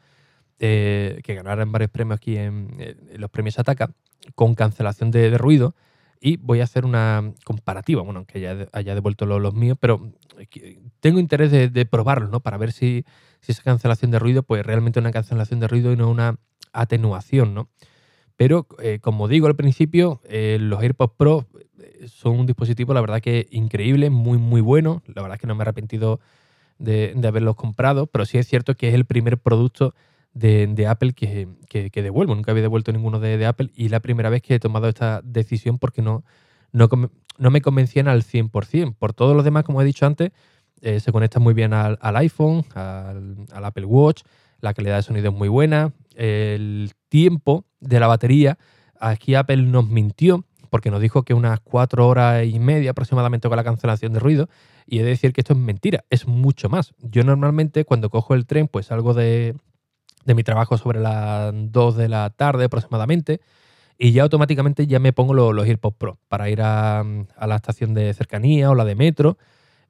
eh, 0.59 1.21
que 1.25 1.35
ganaron 1.35 1.73
varios 1.73 1.91
premios 1.91 2.17
aquí 2.17 2.37
en, 2.37 2.97
los 3.17 3.31
premios 3.31 3.59
Ataca, 3.59 3.91
con 4.35 4.55
cancelación 4.55 5.11
de, 5.11 5.37
ruido, 5.39 5.75
y 6.21 6.39
voy 6.39 6.61
a 6.61 6.65
hacer 6.65 6.87
una 6.87 7.35
comparativa, 7.45 8.03
bueno, 8.03 8.21
aunque 8.21 8.41
ya 8.41 8.69
haya 8.73 8.95
devuelto 8.95 9.27
los, 9.27 9.55
míos, 9.55 9.77
pero 9.79 10.13
tengo 11.01 11.19
interés 11.19 11.51
de, 11.51 11.69
de 11.69 11.85
probarlos, 11.85 12.31
¿no? 12.31 12.41
Para 12.41 12.57
ver 12.57 12.73
si, 12.73 13.05
si 13.45 13.53
esa 13.53 13.63
cancelación 13.63 14.11
de 14.11 14.19
ruido, 14.19 14.43
pues 14.43 14.65
realmente 14.65 15.01
una 15.01 15.13
cancelación 15.13 15.61
de 15.61 15.69
ruido 15.69 15.93
y 15.93 15.97
no 15.97 16.11
una 16.11 16.39
atenuación, 16.73 17.55
¿no? 17.55 17.69
Pero, 18.37 18.67
eh, 18.83 18.99
como 19.01 19.29
digo 19.29 19.47
al 19.47 19.55
principio, 19.55 20.21
eh, 20.25 20.59
los 20.61 20.83
AirPods 20.83 21.15
Pro 21.17 21.47
eh, 21.79 22.09
son 22.09 22.41
un 22.41 22.47
dispositivo, 22.47 22.95
la 22.95 23.01
verdad 23.01 23.21
que 23.21 23.47
increíble, 23.51 24.11
muy, 24.11 24.39
muy 24.39 24.61
bueno. 24.61 25.03
La 25.15 25.23
verdad 25.23 25.39
que 25.39 25.47
no 25.47 25.55
me 25.55 25.61
he 25.61 25.65
arrepentido 25.65 26.21
de, 26.79 27.15
haberlos 27.25 27.55
comprado, 27.55 28.07
pero 28.07 28.25
sí 28.25 28.39
es 28.39 28.49
cierto 28.49 28.75
que 28.75 28.89
es 28.89 28.95
el 28.95 29.05
primer 29.05 29.39
producto 29.39 29.95
de, 30.33 30.87
Apple 30.89 31.13
que, 31.13 31.49
que, 31.69 32.03
devuelvo. 32.03 32.35
Nunca 32.35 32.51
había 32.51 32.63
devuelto 32.63 32.91
ninguno 32.93 33.21
de, 33.21 33.37
de, 33.37 33.47
Apple 33.47 33.71
y 33.77 33.89
la 33.91 34.01
primera 34.01 34.31
vez 34.31 34.43
que 34.43 34.57
he 34.57 34.59
tomado 34.59 34.89
esta 34.89 35.21
decisión 35.23 35.79
porque 35.79 36.03
no, 36.03 36.25
no, 36.73 36.89
no 37.39 37.51
me 37.51 37.61
convencían 37.61 38.09
al 38.09 38.25
100%. 38.25 38.97
Por 38.97 39.13
todo 39.13 39.35
lo 39.35 39.45
demás, 39.45 39.65
como 39.65 39.81
he 39.81 39.85
dicho 39.85 40.07
antes, 40.07 40.33
eh, 40.85 41.01
se 41.01 41.13
conecta 41.13 41.41
muy 41.41 41.55
bien 41.55 41.73
al, 41.73 41.99
iPhone, 42.17 42.65
al, 42.75 43.47
Apple 43.53 43.87
Watch, 43.87 44.23
la 44.61 44.75
calidad 44.75 44.97
de 44.97 45.03
sonido 45.03 45.31
es 45.31 45.35
muy 45.35 45.49
buena, 45.49 45.93
el 46.15 46.93
tiempo 47.09 47.65
de 47.81 48.01
la 48.01 48.07
batería, 48.07 48.59
aquí 49.01 49.35
Apple 49.35 49.63
nos 49.63 49.89
mintió 49.89 50.45
porque 50.71 50.91
nos 50.91 51.01
dijo 51.01 51.23
que 51.23 51.35
unas 51.35 51.61
cuatro 51.61 52.09
horas 52.09 52.45
y 52.47 52.59
media 52.59 52.91
aproximadamente 52.91 53.49
con 53.49 53.57
la 53.57 53.63
cancelación 53.63 54.13
de 54.13 54.19
ruido. 54.19 54.49
Y 54.87 54.99
he 54.99 55.03
de 55.05 55.11
decir 55.11 55.33
que 55.33 55.41
esto 55.41 55.53
es 55.53 55.59
mentira, 55.61 56.05
es 56.11 56.27
mucho 56.27 56.69
más. 56.69 56.95
Yo 56.99 57.23
normalmente 57.23 57.85
cuando 57.85 58.11
cojo 58.11 58.35
el 58.35 58.45
tren, 58.45 58.67
pues 58.67 58.87
salgo 58.87 59.15
de, 59.15 59.55
de 60.25 60.35
mi 60.35 60.43
trabajo 60.43 60.77
sobre 60.77 61.01
las 61.01 61.53
2 61.55 61.97
de 61.97 62.09
la 62.09 62.31
tarde 62.31 62.65
aproximadamente 62.65 63.41
y 63.99 64.13
ya 64.13 64.25
automáticamente 64.25 64.87
ya 64.87 64.99
me 64.99 65.13
pongo 65.13 65.35
los, 65.35 65.55
los 65.55 65.67
AirPods 65.67 65.97
Pro 65.97 66.19
para 66.29 66.51
ir 66.51 66.61
a, 66.63 67.05
la 67.47 67.57
estación 67.57 67.95
de 67.95 68.13
cercanía 68.15 68.71
o 68.71 68.75
la 68.75 68.85
de 68.85 68.95
metro. 68.95 69.39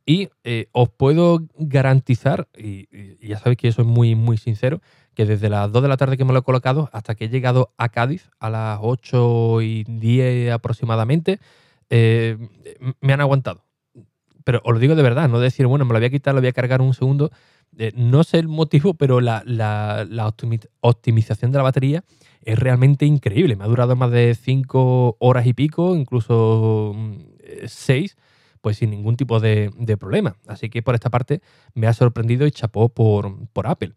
Y 0.07 0.29
eh, 0.45 0.67
os 0.73 0.91
puedo 0.91 1.41
garantizar, 1.57 2.49
y, 2.57 2.89
ya 3.27 3.39
sabéis 3.39 3.59
que 3.59 3.69
yo 3.69 3.73
soy 3.73 3.85
muy, 3.85 4.15
muy 4.15 4.37
sincero, 4.37 4.81
que 5.15 5.25
desde 5.25 5.49
las 5.49 5.73
2 5.73 5.83
de 5.83 5.89
la 5.89 5.97
tarde 5.97 6.17
que 6.17 6.25
me 6.25 6.33
lo 6.33 6.41
he 6.41 6.43
colocado 6.43 6.91
hasta 6.93 7.15
que 7.15 7.27
he 7.27 7.29
llegado 7.29 7.73
a 7.79 7.89
Cádiz 7.89 8.31
a 8.39 8.51
las 8.51 8.79
8 8.83 9.63
y 9.63 9.85
10 9.85 10.53
aproximadamente, 10.53 11.39
eh, 11.89 12.37
me 13.01 13.13
han 13.13 13.21
aguantado. 13.21 13.65
Pero 14.45 14.61
os 14.65 14.75
lo 14.75 14.79
digo 14.79 14.95
de 14.95 15.03
verdad, 15.03 15.29
no 15.29 15.41
decir, 15.41 15.67
bueno, 15.67 15.87
me 15.87 15.95
lo 15.95 16.01
voy 16.01 16.07
a 16.07 16.11
quitar, 16.11 16.35
lo 16.35 16.41
voy 16.41 16.49
a 16.49 16.53
cargar 16.53 16.83
un 16.83 16.93
segundo. 16.93 17.31
Eh, 17.79 17.93
no 17.97 18.25
sé 18.25 18.39
el 18.39 18.49
motivo, 18.49 18.95
pero 18.95 19.21
la, 19.21 19.43
optimización 20.81 21.51
de 21.51 21.59
la 21.59 21.65
batería 21.65 22.05
es 22.43 22.59
realmente 22.59 23.07
increíble. 23.07 23.57
Me 23.57 23.65
ha 23.65 23.69
durado 23.69 23.97
más 23.97 24.11
de 24.11 24.35
5 24.35 25.17
horas 25.19 25.47
y 25.47 25.55
pico, 25.55 25.97
incluso 25.97 26.95
6, 27.67 28.17
mm, 28.17 28.34
pues 28.65 28.79
sin 28.79 28.89
ningún 28.89 29.19
tipo 29.19 29.41
de, 29.41 29.71
problema. 30.01 30.37
Así 30.47 30.71
que 30.71 30.81
por 30.81 30.95
esta 30.95 31.11
parte 31.11 31.43
me 31.75 31.87
ha 31.87 31.93
sorprendido 31.93 32.47
y 32.47 32.51
chapó 32.51 32.89
por, 32.89 33.47
por 33.49 33.67
Apple. 33.67 33.93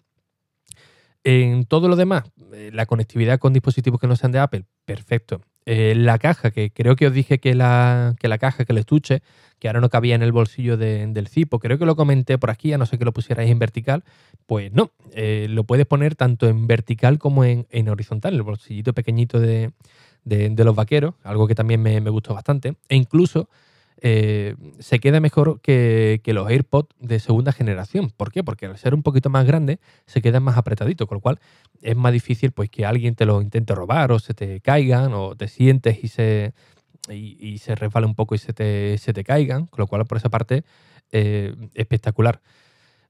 En 1.23 1.63
todo 1.63 1.87
lo 1.87 1.95
demás, 1.95 2.25
eh, 2.51 2.69
la 2.73 2.85
conectividad 2.85 3.39
con 3.39 3.53
dispositivos 3.53 3.97
que 3.97 4.07
no 4.07 4.17
sean 4.17 4.33
de 4.33 4.39
Apple, 4.39 4.65
perfecto. 4.83 5.39
Eh, 5.65 5.95
la 5.95 6.19
caja, 6.19 6.51
que 6.51 6.71
creo 6.71 6.97
que 6.97 7.07
os 7.07 7.13
dije 7.13 7.39
que 7.39 7.55
la, 7.55 8.13
que 8.19 8.27
la 8.27 8.39
caja, 8.39 8.65
que 8.65 8.73
el 8.73 8.79
estuche, 8.79 9.21
que 9.57 9.69
ahora 9.69 9.79
no 9.79 9.87
cabía 9.87 10.15
en 10.15 10.21
el 10.21 10.33
bolsillo 10.33 10.75
del 10.75 11.27
Zipo, 11.29 11.59
creo 11.59 11.77
que 11.77 11.85
lo 11.85 11.95
comenté 11.95 12.37
por 12.37 12.49
aquí, 12.49 12.73
a 12.73 12.77
no 12.77 12.85
ser 12.85 12.99
que 12.99 13.05
lo 13.05 13.13
pusierais 13.13 13.49
en 13.49 13.59
vertical, 13.59 14.03
pues 14.47 14.73
no, 14.73 14.91
eh, 15.13 15.47
lo 15.49 15.63
puedes 15.63 15.85
poner 15.85 16.15
tanto 16.15 16.49
en 16.49 16.67
vertical 16.67 17.19
como 17.19 17.45
en, 17.45 17.87
horizontal, 17.87 18.33
el 18.33 18.43
bolsillito 18.43 18.91
pequeñito 18.91 19.39
de, 19.39 19.71
los 20.25 20.75
vaqueros, 20.75 21.15
algo 21.23 21.47
que 21.47 21.55
también 21.55 21.81
me, 21.81 22.01
me 22.01 22.09
gustó 22.09 22.33
bastante, 22.33 22.75
e 22.89 22.97
incluso 22.97 23.47
eh, 24.01 24.55
se 24.79 24.99
queda 24.99 25.19
mejor 25.19 25.59
que, 25.61 26.21
los 26.25 26.49
AirPods 26.49 26.89
de 26.99 27.19
segunda 27.19 27.51
generación. 27.51 28.11
¿Por 28.15 28.31
qué? 28.31 28.43
Porque 28.43 28.67
al 28.67 28.77
ser 28.77 28.93
un 28.93 29.03
poquito 29.03 29.29
más 29.29 29.45
grande 29.45 29.79
se 30.05 30.21
quedan 30.21 30.43
más 30.43 30.57
apretaditos, 30.57 31.07
con 31.07 31.15
lo 31.15 31.21
cual 31.21 31.39
es 31.81 31.95
más 31.95 32.13
difícil 32.13 32.51
pues, 32.51 32.69
que 32.69 32.85
alguien 32.85 33.15
te 33.15 33.25
lo 33.25 33.41
intente 33.41 33.73
robar 33.73 34.11
o 34.11 34.19
se 34.19 34.33
te 34.33 34.61
caigan 34.61 35.13
o 35.13 35.35
te 35.35 35.47
sientes 35.47 36.03
y 36.03 36.09
se, 36.09 36.53
y, 37.09 37.57
se 37.57 37.75
resbala 37.75 38.05
un 38.05 38.15
poco 38.15 38.35
y 38.35 38.37
se 38.37 38.53
te, 38.53 38.97
se 38.97 39.13
te, 39.13 39.23
caigan, 39.23 39.65
con 39.65 39.79
lo 39.81 39.87
cual 39.87 40.05
por 40.05 40.17
esa 40.17 40.29
parte 40.29 40.63
eh, 41.11 41.55
espectacular. 41.73 42.41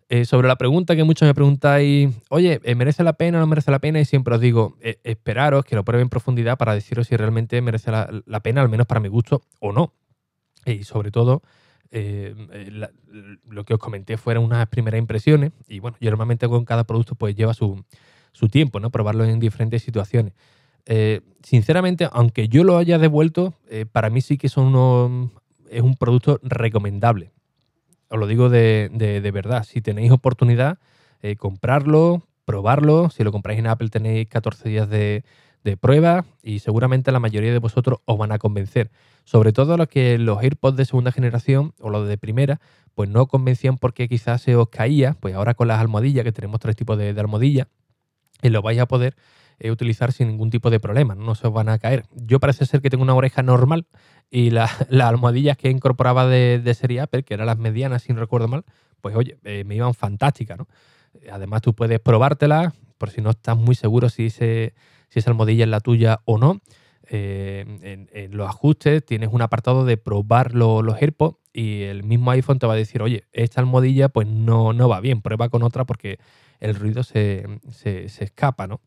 Eh, 0.10 0.24
sobre 0.24 0.48
la 0.48 0.56
pregunta 0.56 0.96
que 0.96 1.04
muchos 1.04 1.28
me 1.28 1.34
preguntáis, 1.34 2.16
oye, 2.30 2.62
¿merece 2.78 3.04
la 3.04 3.14
pena 3.14 3.40
o 3.40 3.42
no 3.42 3.48
merece 3.48 3.72
la 3.72 3.80
pena? 3.80 4.00
Y 4.00 4.06
siempre 4.06 4.36
os 4.36 4.40
digo, 4.40 4.78
esperaros 5.04 5.66
que 5.66 5.76
lo 5.76 5.84
pruebe 5.84 6.02
en 6.02 6.08
profundidad 6.08 6.58
para 6.58 6.74
deciros 6.74 7.08
si 7.08 7.18
realmente 7.18 7.62
merece 7.62 7.92
la, 7.92 8.40
pena, 8.40 8.62
al 8.62 8.70
menos 8.70 8.88
para 8.88 9.02
mi 9.02 9.10
gusto, 9.10 9.42
o 9.60 9.74
no. 9.74 9.92
Y 10.72 10.84
sobre 10.84 11.12
todo, 11.12 11.42
eh, 11.92 12.36
eh, 12.52 12.88
lo 13.50 13.64
que 13.64 13.74
os 13.74 13.80
comenté 13.80 14.18
fueron 14.18 14.44
unas 14.44 14.68
primeras 14.68 15.00
impresiones. 15.00 15.52
Y 15.68 15.80
bueno, 15.80 15.98
yo 16.00 16.10
normalmente 16.10 16.48
con 16.48 16.66
cada 16.66 16.84
producto 16.84 17.16
pues 17.16 17.36
lleva 17.36 17.54
su, 17.54 17.84
tiempo, 18.52 18.80
¿no? 18.80 18.92
Probarlo 18.92 19.26
en 19.26 19.40
diferentes 19.40 19.82
situaciones. 19.84 20.34
Eh, 20.86 21.22
sinceramente, 21.44 22.08
aunque 22.12 22.48
yo 22.48 22.64
lo 22.64 22.78
haya 22.78 22.98
devuelto, 22.98 23.56
para 23.92 24.10
mí 24.10 24.22
sí 24.22 24.38
que 24.38 24.50
son 24.50 25.32
es 25.70 25.82
un 25.82 25.96
producto 25.96 26.40
recomendable. 26.44 27.32
Os 28.10 28.20
lo 28.20 28.28
digo 28.28 28.50
de, 28.50 29.32
verdad. 29.34 29.64
Si 29.64 29.82
tenéis 29.82 30.12
oportunidad, 30.12 30.78
comprarlo, 31.38 32.28
probarlo. 32.46 33.10
Si 33.10 33.24
lo 33.24 33.32
compráis 33.32 33.60
en 33.60 33.68
Apple 33.68 33.90
tenéis 33.90 34.30
14 34.30 34.70
días 34.70 34.90
de, 34.90 35.24
de 35.64 35.76
prueba 35.76 36.26
y 36.42 36.60
seguramente 36.60 37.12
la 37.12 37.20
mayoría 37.20 37.52
de 37.52 37.60
vosotros 37.60 38.00
os 38.06 38.18
van 38.18 38.32
a 38.32 38.38
convencer. 38.38 38.90
Sobre 39.28 39.52
todo 39.52 39.76
los 39.76 39.90
que 39.90 40.18
los 40.18 40.42
AirPods 40.42 40.78
de 40.78 40.86
segunda 40.86 41.12
generación 41.12 41.74
o 41.82 41.90
los 41.90 42.08
de 42.08 42.18
primera, 42.18 42.62
pues 42.96 43.10
no 43.10 43.28
convencían 43.28 43.78
porque 43.78 44.08
quizás 44.08 44.42
se 44.42 44.56
os 44.56 44.70
caía, 44.70 45.18
pues 45.20 45.36
ahora 45.36 45.54
con 45.54 45.68
las 45.68 45.82
almohadillas, 45.82 46.24
que 46.24 46.32
tenemos 46.32 46.62
tres 46.62 46.78
tipos 46.78 46.98
de, 46.98 47.10
almohadillas, 47.10 47.68
y 48.42 48.48
lo 48.48 48.62
vais 48.62 48.80
a 48.80 48.86
poder 48.86 49.18
eh, 49.60 49.70
utilizar 49.70 50.14
sin 50.14 50.30
ningún 50.30 50.50
tipo 50.50 50.70
de 50.70 50.80
problema, 50.80 51.14
no 51.14 51.36
se 51.36 51.46
os 51.46 51.52
van 51.54 51.68
a 51.68 51.78
caer. 51.78 52.06
Yo 52.16 52.40
parece 52.40 52.66
ser 52.66 52.82
que 52.82 52.90
tengo 52.90 53.04
una 53.04 53.16
oreja 53.16 53.44
normal 53.44 53.86
y 54.32 54.50
las 54.52 54.72
almohadillas 54.90 55.58
que 55.58 55.70
incorporaba 55.70 56.26
de, 56.26 56.60
de, 56.60 56.74
serie 56.74 57.02
Apple, 57.02 57.24
que 57.24 57.34
eran 57.34 57.48
las 57.48 57.58
medianas, 57.58 58.04
si 58.04 58.14
no 58.14 58.22
recuerdo 58.22 58.48
mal, 58.48 58.64
pues 59.02 59.14
oye, 59.14 59.40
eh, 59.44 59.66
me 59.66 59.76
iban 59.76 59.94
fantásticas, 59.94 60.58
¿no? 60.58 60.70
Además 61.30 61.62
tú 61.64 61.76
puedes 61.76 62.00
probártelas, 62.00 62.74
por 62.98 63.10
si 63.10 63.20
no 63.20 63.32
estás 63.32 63.58
muy 63.58 63.76
seguro 63.76 64.08
si 64.08 64.30
se 64.30 64.74
si 65.10 65.20
esa 65.20 65.32
almohadilla 65.32 65.66
es 65.66 65.70
la 65.70 65.82
tuya 65.82 66.22
o 66.24 66.38
no. 66.38 66.62
Eh, 67.10 68.08
en, 68.12 68.36
los 68.36 68.50
ajustes 68.50 69.06
tienes 69.06 69.30
un 69.32 69.42
apartado 69.42 69.86
de 69.86 69.96
probar 69.96 70.54
los 70.54 71.02
AirPods 71.02 71.38
y 71.54 71.84
el 71.84 72.04
mismo 72.04 72.32
iPhone 72.32 72.60
te 72.60 72.68
va 72.68 72.74
a 72.74 72.78
decir, 72.78 73.02
oye, 73.02 73.24
esta 73.32 73.62
almohadilla 73.62 74.10
pues 74.10 74.28
no, 74.28 74.74
no 74.74 74.90
va 74.90 75.00
bien, 75.00 75.22
prueba 75.22 75.48
con 75.50 75.64
otra 75.64 75.86
porque 75.86 76.20
el 76.60 76.76
ruido 76.76 77.04
se, 77.04 77.46
escapa, 77.84 78.68
¿no? 78.68 78.82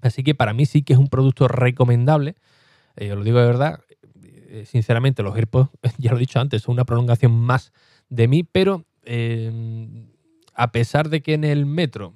Así 0.00 0.22
que 0.24 0.34
para 0.34 0.52
mí 0.52 0.66
sí 0.66 0.82
que 0.82 0.94
es 0.94 0.98
un 0.98 1.08
producto 1.08 1.46
recomendable, 1.46 2.34
eh, 2.96 3.12
os 3.12 3.18
lo 3.18 3.24
digo 3.24 3.38
de 3.38 3.46
verdad, 3.46 3.80
eh, 4.22 4.64
sinceramente 4.66 5.22
los 5.22 5.36
AirPods, 5.36 5.70
ya 5.98 6.10
lo 6.10 6.16
he 6.16 6.20
dicho 6.20 6.40
antes, 6.40 6.62
son 6.62 6.74
una 6.74 6.84
prolongación 6.84 7.32
más 7.32 7.72
de 8.08 8.28
mí, 8.28 8.42
pero 8.42 8.84
a 10.54 10.72
pesar 10.72 11.08
de 11.08 11.22
que 11.22 11.34
en 11.34 11.44
el 11.44 11.66
metro 11.66 12.14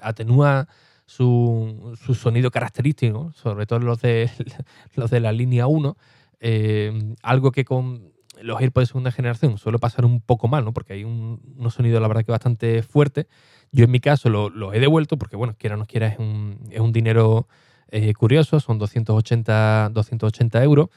atenúa 0.00 0.68
su, 1.08 1.96
sonido 2.14 2.50
característico, 2.50 3.32
sobre 3.32 3.64
todo 3.64 3.78
los 3.78 4.02
de, 4.02 4.30
los 4.94 5.10
de 5.10 5.20
la 5.20 5.32
línea 5.32 5.66
1, 5.66 5.96
eh, 6.40 7.14
algo 7.22 7.50
que 7.50 7.64
con 7.64 8.12
los 8.42 8.60
AirPods 8.60 8.82
de 8.82 8.86
segunda 8.86 9.10
generación 9.10 9.56
suele 9.56 9.78
pasar 9.78 10.04
un 10.04 10.20
poco 10.20 10.48
mal, 10.48 10.64
¿no? 10.64 10.72
porque 10.72 10.92
hay 10.92 11.04
un, 11.04 11.40
unos 11.56 11.74
sonidos, 11.74 12.00
la 12.02 12.08
verdad, 12.08 12.24
que 12.24 12.30
bastante 12.30 12.82
fuertes. 12.82 13.26
Yo 13.72 13.84
en 13.84 13.90
mi 13.90 14.00
caso 14.00 14.28
los 14.28 14.54
lo 14.54 14.74
he 14.74 14.80
devuelto 14.80 15.16
porque, 15.16 15.34
bueno, 15.34 15.56
quiera 15.58 15.76
o 15.76 15.78
no 15.78 15.86
quiera, 15.86 16.08
es 16.08 16.18
un, 16.18 16.58
es 16.70 16.80
un 16.80 16.92
dinero 16.92 17.48
eh, 17.90 18.12
curioso, 18.12 18.60
son 18.60 18.78
280, 18.78 19.90
280 19.92 20.62
euros. 20.62 20.90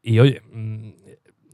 Y 0.00 0.20
oye, 0.20 0.42
mm, 0.52 0.90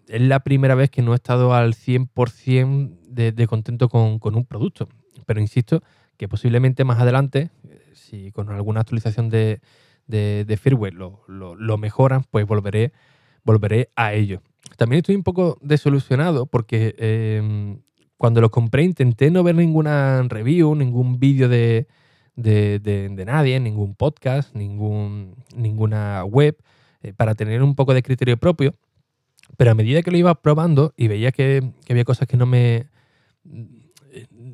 es 0.08 0.20
la 0.20 0.40
primera 0.40 0.74
vez 0.74 0.90
que 0.90 1.00
no 1.00 1.12
he 1.12 1.16
estado 1.16 1.54
al 1.54 1.72
100% 1.72 2.98
de, 3.08 3.32
de 3.32 3.46
contento 3.46 3.88
con, 3.88 4.18
con, 4.18 4.34
un 4.34 4.44
producto. 4.44 4.86
Pero 5.24 5.40
insisto 5.40 5.82
que 6.18 6.28
posiblemente 6.28 6.84
más 6.84 7.00
adelante, 7.00 7.50
si 7.94 8.32
con 8.32 8.50
alguna 8.50 8.80
actualización 8.80 9.28
de, 9.28 9.60
firmware 10.60 10.94
lo, 10.94 11.78
mejoran, 11.78 12.24
pues 12.30 12.46
volveré, 12.46 12.92
volveré 13.44 13.90
a 13.96 14.14
ello. 14.14 14.42
También 14.76 14.98
estoy 14.98 15.16
un 15.16 15.22
poco 15.22 15.58
desolucionado 15.60 16.46
porque 16.46 16.94
em, 16.98 17.80
cuando 18.16 18.40
lo 18.40 18.50
compré 18.50 18.84
intenté 18.84 19.30
no 19.30 19.42
ver 19.42 19.54
ninguna 19.54 20.22
review, 20.28 20.74
ningún 20.74 21.18
vídeo 21.18 21.48
de, 21.48 21.86
nadie, 23.26 23.60
ningún 23.60 23.94
podcast, 23.94 24.54
ningún, 24.54 25.36
ninguna 25.56 26.24
web, 26.24 26.56
eh, 27.02 27.12
para 27.12 27.34
tener 27.34 27.62
un 27.62 27.74
poco 27.74 27.94
de 27.94 28.02
criterio 28.02 28.36
propio. 28.36 28.74
Pero 29.56 29.72
a 29.72 29.74
medida 29.74 30.02
que 30.02 30.10
lo 30.10 30.16
iba 30.16 30.34
probando 30.40 30.94
y 30.96 31.08
veía 31.08 31.32
que 31.32 31.72
había 31.90 32.04
cosas 32.04 32.26
que 32.26 32.36
no 32.36 32.46
me, 32.46 32.86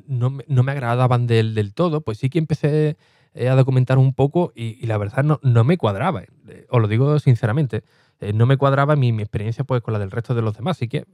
no, 0.07 0.31
me 0.63 0.71
agradaban 0.71 1.27
del, 1.27 1.53
del, 1.53 1.73
todo, 1.73 2.01
pues 2.01 2.17
sí 2.17 2.29
que 2.29 2.39
empecé 2.39 2.89
eh, 2.89 2.95
a 3.35 3.55
documentar 3.55 3.97
un 3.97 4.13
poco 4.13 4.51
y, 4.55 4.85
la 4.85 4.97
verdad 4.97 5.23
no, 5.23 5.39
no, 5.43 5.63
me 5.63 5.77
cuadraba. 5.77 6.23
Eh, 6.47 6.65
os 6.69 6.81
lo 6.81 6.87
digo 6.87 7.19
sinceramente, 7.19 7.83
eh, 8.19 8.33
no 8.33 8.45
me 8.45 8.57
cuadraba 8.57 8.95
mi, 8.95 9.11
mi, 9.11 9.21
experiencia 9.21 9.63
pues 9.63 9.81
con 9.81 9.93
la 9.93 9.99
del 9.99 10.11
resto 10.11 10.35
de 10.35 10.41
los 10.41 10.55
demás. 10.55 10.77
Así 10.77 10.87
que 10.87 11.05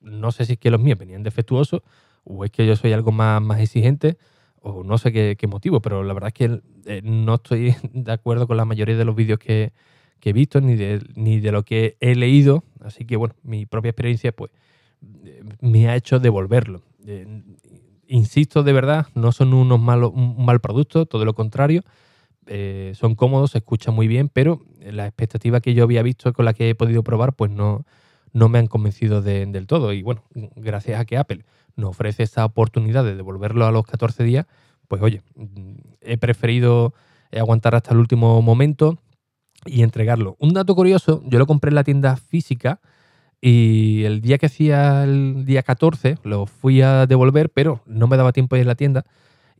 no 0.00 0.32
sé 0.32 0.44
si 0.44 0.54
es 0.54 0.58
que 0.58 0.70
los 0.70 0.80
míos 0.80 0.98
venían 0.98 1.22
defectuosos 1.22 1.82
o 2.24 2.44
es 2.44 2.50
que 2.50 2.66
yo 2.66 2.76
soy 2.76 2.92
algo 2.92 3.12
más, 3.12 3.40
más 3.42 3.60
exigente 3.60 4.18
o 4.60 4.82
no 4.84 4.98
sé 4.98 5.12
qué, 5.12 5.46
motivo, 5.46 5.80
pero 5.80 6.02
la 6.02 6.14
verdad 6.14 6.28
es 6.28 6.34
que 6.34 7.02
no 7.02 7.36
estoy 7.36 7.74
de 7.92 8.12
acuerdo 8.12 8.46
con 8.46 8.56
la 8.56 8.64
mayoría 8.64 8.96
de 8.96 9.04
los 9.04 9.14
vídeos 9.14 9.38
que, 9.38 9.72
que 10.20 10.30
he 10.30 10.32
visto 10.32 10.60
ni 10.60 10.76
de, 10.76 11.00
ni 11.14 11.40
de 11.40 11.52
lo 11.52 11.64
que 11.64 11.96
he 12.00 12.14
leído. 12.14 12.64
Así 12.80 13.04
que 13.04 13.16
bueno, 13.16 13.34
mi 13.42 13.66
propia 13.66 13.90
experiencia 13.90 14.32
pues 14.32 14.50
me 15.60 15.88
ha 15.88 15.96
hecho 15.96 16.18
devolverlo 16.18 16.82
insisto 18.08 18.62
de 18.62 18.72
verdad, 18.72 19.06
no 19.14 19.32
son 19.32 19.54
unos 19.54 19.80
malos, 19.80 20.12
un 20.14 20.44
mal 20.44 20.60
producto, 20.60 21.06
todo 21.06 21.24
lo 21.24 21.34
contrario. 21.34 21.82
Eh, 22.46 22.92
son 22.94 23.14
cómodos, 23.14 23.52
se 23.52 23.58
escuchan 23.58 23.94
muy 23.94 24.08
bien, 24.08 24.30
pero 24.30 24.62
la 24.80 25.06
expectativa 25.06 25.60
que 25.60 25.74
yo 25.74 25.84
había 25.84 26.02
visto 26.02 26.32
con 26.32 26.44
la 26.46 26.54
que 26.54 26.70
he 26.70 26.74
podido 26.74 27.02
probar, 27.02 27.34
pues 27.34 27.50
no, 27.50 27.84
no 28.32 28.48
me 28.48 28.58
han 28.58 28.66
convencido 28.66 29.22
del 29.22 29.66
todo. 29.66 29.92
Y 29.92 30.02
bueno, 30.02 30.24
gracias 30.56 30.98
a 30.98 31.04
que 31.04 31.18
Apple 31.18 31.44
nos 31.76 31.90
ofrece 31.90 32.22
esa 32.22 32.44
oportunidad 32.44 33.04
de 33.04 33.14
devolverlo 33.14 33.66
a 33.66 33.72
los 33.72 33.84
14 33.84 34.24
días, 34.24 34.46
pues 34.88 35.02
oye, 35.02 35.22
he 36.00 36.16
preferido 36.16 36.94
aguantar 37.30 37.74
hasta 37.74 37.92
el 37.92 37.98
último 37.98 38.40
momento 38.40 38.98
y 39.66 39.82
entregarlo. 39.82 40.36
Un 40.38 40.54
dato 40.54 40.74
curioso, 40.74 41.22
yo 41.26 41.38
lo 41.38 41.46
compré 41.46 41.68
en 41.68 41.74
la 41.74 41.84
tienda 41.84 42.16
física 42.16 42.80
y 43.40 44.04
el 44.04 44.20
día 44.20 44.38
que 44.38 44.46
hacía 44.46 45.04
el 45.04 45.44
día 45.44 45.62
14 45.62 46.18
lo 46.24 46.46
fui 46.46 46.82
a 46.82 47.06
devolver, 47.06 47.50
pero 47.50 47.80
no 47.86 48.08
me 48.08 48.16
daba 48.16 48.32
tiempo 48.32 48.56
ir 48.56 48.62
en 48.62 48.68
la 48.68 48.74
tienda. 48.74 49.04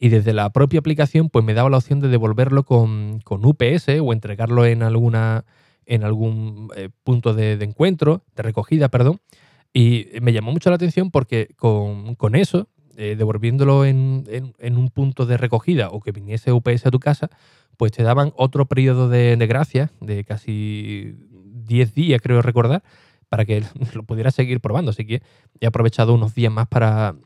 Y 0.00 0.08
desde 0.10 0.32
la 0.32 0.50
propia 0.50 0.80
aplicación, 0.80 1.28
pues 1.28 1.44
me 1.44 1.54
daba 1.54 1.70
la 1.70 1.78
opción 1.78 2.00
de 2.00 2.08
devolverlo 2.08 2.64
con, 2.64 3.20
UPS 3.28 3.88
o 4.00 4.12
entregarlo 4.12 4.64
en 4.64 4.82
alguna 4.82 5.44
en 5.86 6.04
algún 6.04 6.68
eh, 6.76 6.90
punto 7.02 7.32
de, 7.32 7.52
encuentro, 7.52 8.22
de 8.36 8.42
recogida, 8.42 8.88
perdón. 8.90 9.20
Y 9.72 10.08
me 10.20 10.32
llamó 10.32 10.52
mucho 10.52 10.68
la 10.68 10.76
atención 10.76 11.10
porque 11.10 11.54
con, 11.56 12.34
eso, 12.34 12.68
eh, 12.96 13.14
devolviéndolo 13.16 13.86
en, 13.86 14.26
un 14.60 14.90
punto 14.90 15.24
de 15.24 15.38
recogida 15.38 15.88
o 15.88 16.00
que 16.00 16.12
viniese 16.12 16.52
UPS 16.52 16.86
a 16.86 16.90
tu 16.90 17.00
casa, 17.00 17.30
pues 17.78 17.92
te 17.92 18.02
daban 18.02 18.32
otro 18.36 18.66
periodo 18.66 19.08
de, 19.08 19.34
de 19.36 19.46
gracia 19.46 19.90
de 20.00 20.24
casi 20.24 21.16
10 21.68 21.94
días, 21.94 22.20
creo 22.20 22.42
recordar, 22.42 22.82
para 23.28 23.44
que 23.44 23.62
lo 23.94 24.02
pudiera 24.04 24.30
seguir 24.30 24.60
probando. 24.60 24.90
Así 24.90 25.06
que 25.06 25.22
he 25.60 25.66
aprovechado 25.66 26.14
unos 26.14 26.34
días 26.34 26.52
más 26.52 26.68
para, 26.68 27.16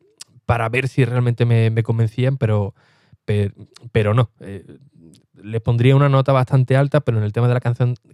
para 0.46 0.68
ver 0.68 0.88
si 0.88 1.04
realmente 1.04 1.44
me, 1.44 1.82
convencían, 1.82 2.36
pero, 2.36 2.74
pero, 3.24 4.14
no. 4.14 4.30
Eh, 4.40 4.64
le 5.34 5.60
pondría 5.60 5.96
una 5.96 6.08
nota 6.08 6.32
bastante 6.32 6.76
alta, 6.76 7.00
pero 7.00 7.18
en 7.18 7.24
el 7.24 7.32
tema 7.32 7.48
de 7.48 7.54
la 7.54 7.60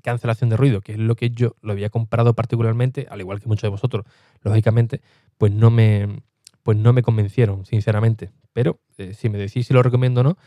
cancelación 0.03 0.51
de 0.51 0.57
ruido, 0.57 0.81
que 0.81 0.93
es 0.93 0.99
lo 0.99 1.15
que 1.15 1.31
yo 1.31 1.57
lo 1.61 1.73
había 1.73 1.91
comprado 1.91 2.35
particularmente, 2.35 3.07
al 3.11 3.21
igual 3.21 3.41
que 3.41 3.49
muchos 3.49 3.63
de 3.63 3.69
vosotros, 3.69 4.07
lógicamente, 4.43 5.03
pues 5.37 5.53
no 5.53 5.71
me, 5.71 6.23
pues 6.63 6.79
no 6.79 6.93
me 6.93 7.03
convencieron, 7.03 7.67
sinceramente. 7.67 8.31
Pero 8.53 8.81
eh, 8.97 9.15
si 9.15 9.29
me 9.29 9.39
decís 9.39 9.67
si 9.67 9.75
lo 9.75 9.83
recomiendo 9.83 10.21
o 10.21 10.25
no, 10.25 10.39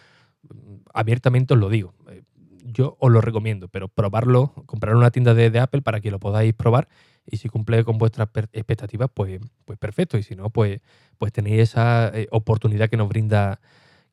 abiertamente 0.93 1.53
os 1.53 1.60
lo 1.60 1.69
digo. 1.69 1.93
Eh, 2.10 2.24
yo 2.63 2.95
os 3.00 3.12
lo 3.12 3.21
recomiendo, 3.21 3.67
pero 3.67 3.89
probarlo, 3.89 4.53
comprar 4.65 4.95
una 4.95 5.12
tienda 5.12 5.33
de 5.33 5.60
Apple 5.60 5.81
para 5.81 6.00
que 6.00 6.12
lo 6.12 6.19
podáis 6.19 6.53
probar 6.53 6.88
y 7.25 7.37
si 7.37 7.49
cumple 7.49 7.83
con 7.83 7.97
vuestras 7.97 8.27
expectativas, 8.53 9.09
pues, 9.13 9.39
pues 9.65 9.77
perfecto. 9.77 10.17
Y 10.17 10.23
si 10.23 10.35
no, 10.35 10.49
pues, 10.49 10.81
pues 11.17 11.31
tenéis 11.31 11.61
esa 11.61 12.09
eh, 12.13 12.27
oportunidad 12.31 12.89
que 12.89 12.97
nos 12.97 13.09
brinda 13.09 13.59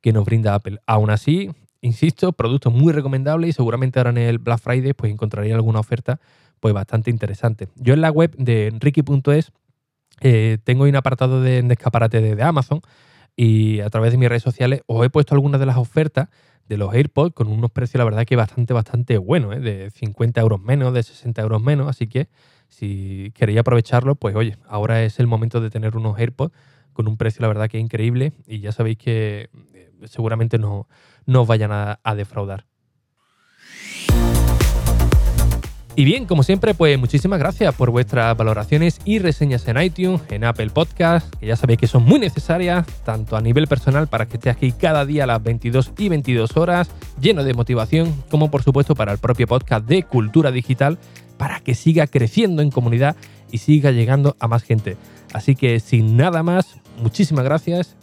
que 0.01 0.13
nos 0.13 0.25
brinda 0.25 0.55
Apple. 0.55 0.79
Aún 0.87 1.11
así, 1.11 1.51
insisto, 1.81 2.33
producto 2.33 2.71
muy 2.71 2.93
recomendable 2.93 3.49
y 3.49 3.53
seguramente 3.53 3.99
ahora 3.99 4.11
en 4.11 4.19
el 4.19 4.39
Black 4.39 4.61
Friday 4.61 4.93
pues 4.93 5.13
encontraréis 5.13 5.55
alguna 5.55 5.81
oferta 5.81 6.21
pues 6.61 6.75
bastante 6.75 7.11
interesante. 7.11 7.69
Yo 7.77 7.95
en 7.95 8.01
la 8.01 8.11
web 8.11 8.35
de 8.37 8.73
Ricky.es 8.79 9.53
eh, 10.21 10.59
tengo 10.65 10.85
un 10.85 10.97
apartado 10.97 11.41
de, 11.41 11.59
escaparate 11.71 12.21
de, 12.21 12.43
Amazon 12.43 12.81
y 13.37 13.81
a 13.81 13.91
través 13.91 14.11
de 14.11 14.19
mis 14.19 14.29
redes 14.29 14.43
sociales 14.43 14.83
os 14.87 15.05
he 15.05 15.11
puesto 15.11 15.35
algunas 15.35 15.61
de 15.61 15.67
las 15.67 15.77
ofertas 15.77 16.29
de 16.69 16.77
los 16.77 16.93
AirPods 16.93 17.33
con 17.35 17.49
unos 17.49 17.71
precios, 17.71 17.99
la 17.99 18.05
verdad, 18.05 18.27
que 18.27 18.37
bastante, 18.37 18.75
bastante 18.75 19.17
buenos, 19.17 19.57
¿eh? 19.57 19.61
de 19.61 19.91
50 19.91 20.41
euros 20.41 20.61
menos, 20.61 20.93
de 20.93 21.03
60 21.03 21.41
euros 21.41 21.63
menos. 21.63 21.89
Así 21.89 22.09
que 22.09 22.29
si 22.69 23.33
queréis 23.35 23.59
aprovecharlo, 23.59 24.15
pues 24.15 24.37
oye, 24.37 24.57
ahora 24.67 25.03
es 25.03 25.19
el 25.19 25.27
momento 25.27 25.61
de 25.61 25.71
tener 25.71 25.97
unos 25.97 26.19
AirPods 26.19 26.55
con 26.93 27.09
un 27.09 27.17
precio, 27.17 27.43
la 27.43 27.49
verdad, 27.49 27.69
que 27.69 27.79
increíble 27.79 28.33
y 28.47 28.61
ya 28.61 28.73
sabéis 28.73 28.99
que 28.99 29.51
eh, 29.75 29.91
seguramente 30.05 30.59
no, 30.59 30.87
os 31.27 31.47
vayan 31.47 31.71
a, 31.73 31.99
defraudar. 32.15 32.68
Y 35.99 36.05
bien, 36.05 36.27
como 36.27 36.45
siempre, 36.45 36.75
pues 36.75 36.97
muchísimas 36.97 37.41
gracias 37.41 37.75
por 37.75 37.91
vuestras 37.91 38.37
valoraciones 38.37 39.01
y 39.05 39.19
reseñas 39.19 39.67
en 39.67 39.83
iTunes, 39.83 40.21
en 40.31 40.45
Apple 40.45 40.71
Podcast, 40.71 41.35
que 41.41 41.47
ya 41.47 41.57
sabéis 41.57 41.81
que 41.81 41.89
son 41.89 42.05
muy 42.05 42.21
necesarias, 42.21 42.87
tanto 43.05 43.37
a 43.37 43.41
nivel 43.41 43.67
personal 43.67 44.07
para 44.07 44.27
que 44.27 44.37
esté 44.37 44.49
aquí 44.49 44.71
cada 44.71 45.05
día 45.05 45.25
a 45.25 45.27
las 45.27 45.43
22 45.43 45.95
y 45.99 46.09
22 46.09 46.57
horas, 46.57 46.89
lleno 47.21 47.43
de 47.43 47.53
motivación, 47.53 48.15
como 48.31 48.49
por 48.49 48.63
supuesto 48.63 48.95
para 48.95 49.11
el 49.11 49.19
propio 49.19 49.49
podcast 49.49 49.87
de 49.87 50.05
Cultura 50.05 50.53
Digital, 50.53 51.01
para 51.37 51.59
que 51.59 51.75
siga 51.75 52.07
creciendo 52.07 52.63
en 52.63 52.71
comunidad 52.71 53.17
y 53.51 53.59
siga 53.59 53.91
llegando 53.91 54.37
a 54.39 54.47
más 54.47 54.63
gente. 54.63 54.97
Así 55.33 55.57
que 55.57 55.81
sin 55.81 56.17
nada 56.17 56.45
más, 56.45 56.77
muchísimas 57.03 57.45
gracias 57.45 57.97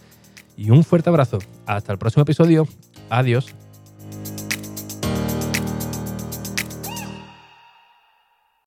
y 0.58 0.70
un 0.70 0.84
fuerte 0.84 1.08
abrazo. 1.08 1.40
Hasta 1.66 1.94
el 1.94 1.98
próximo 1.98 2.24
episodio. 2.24 2.68
Adiós. 3.10 3.56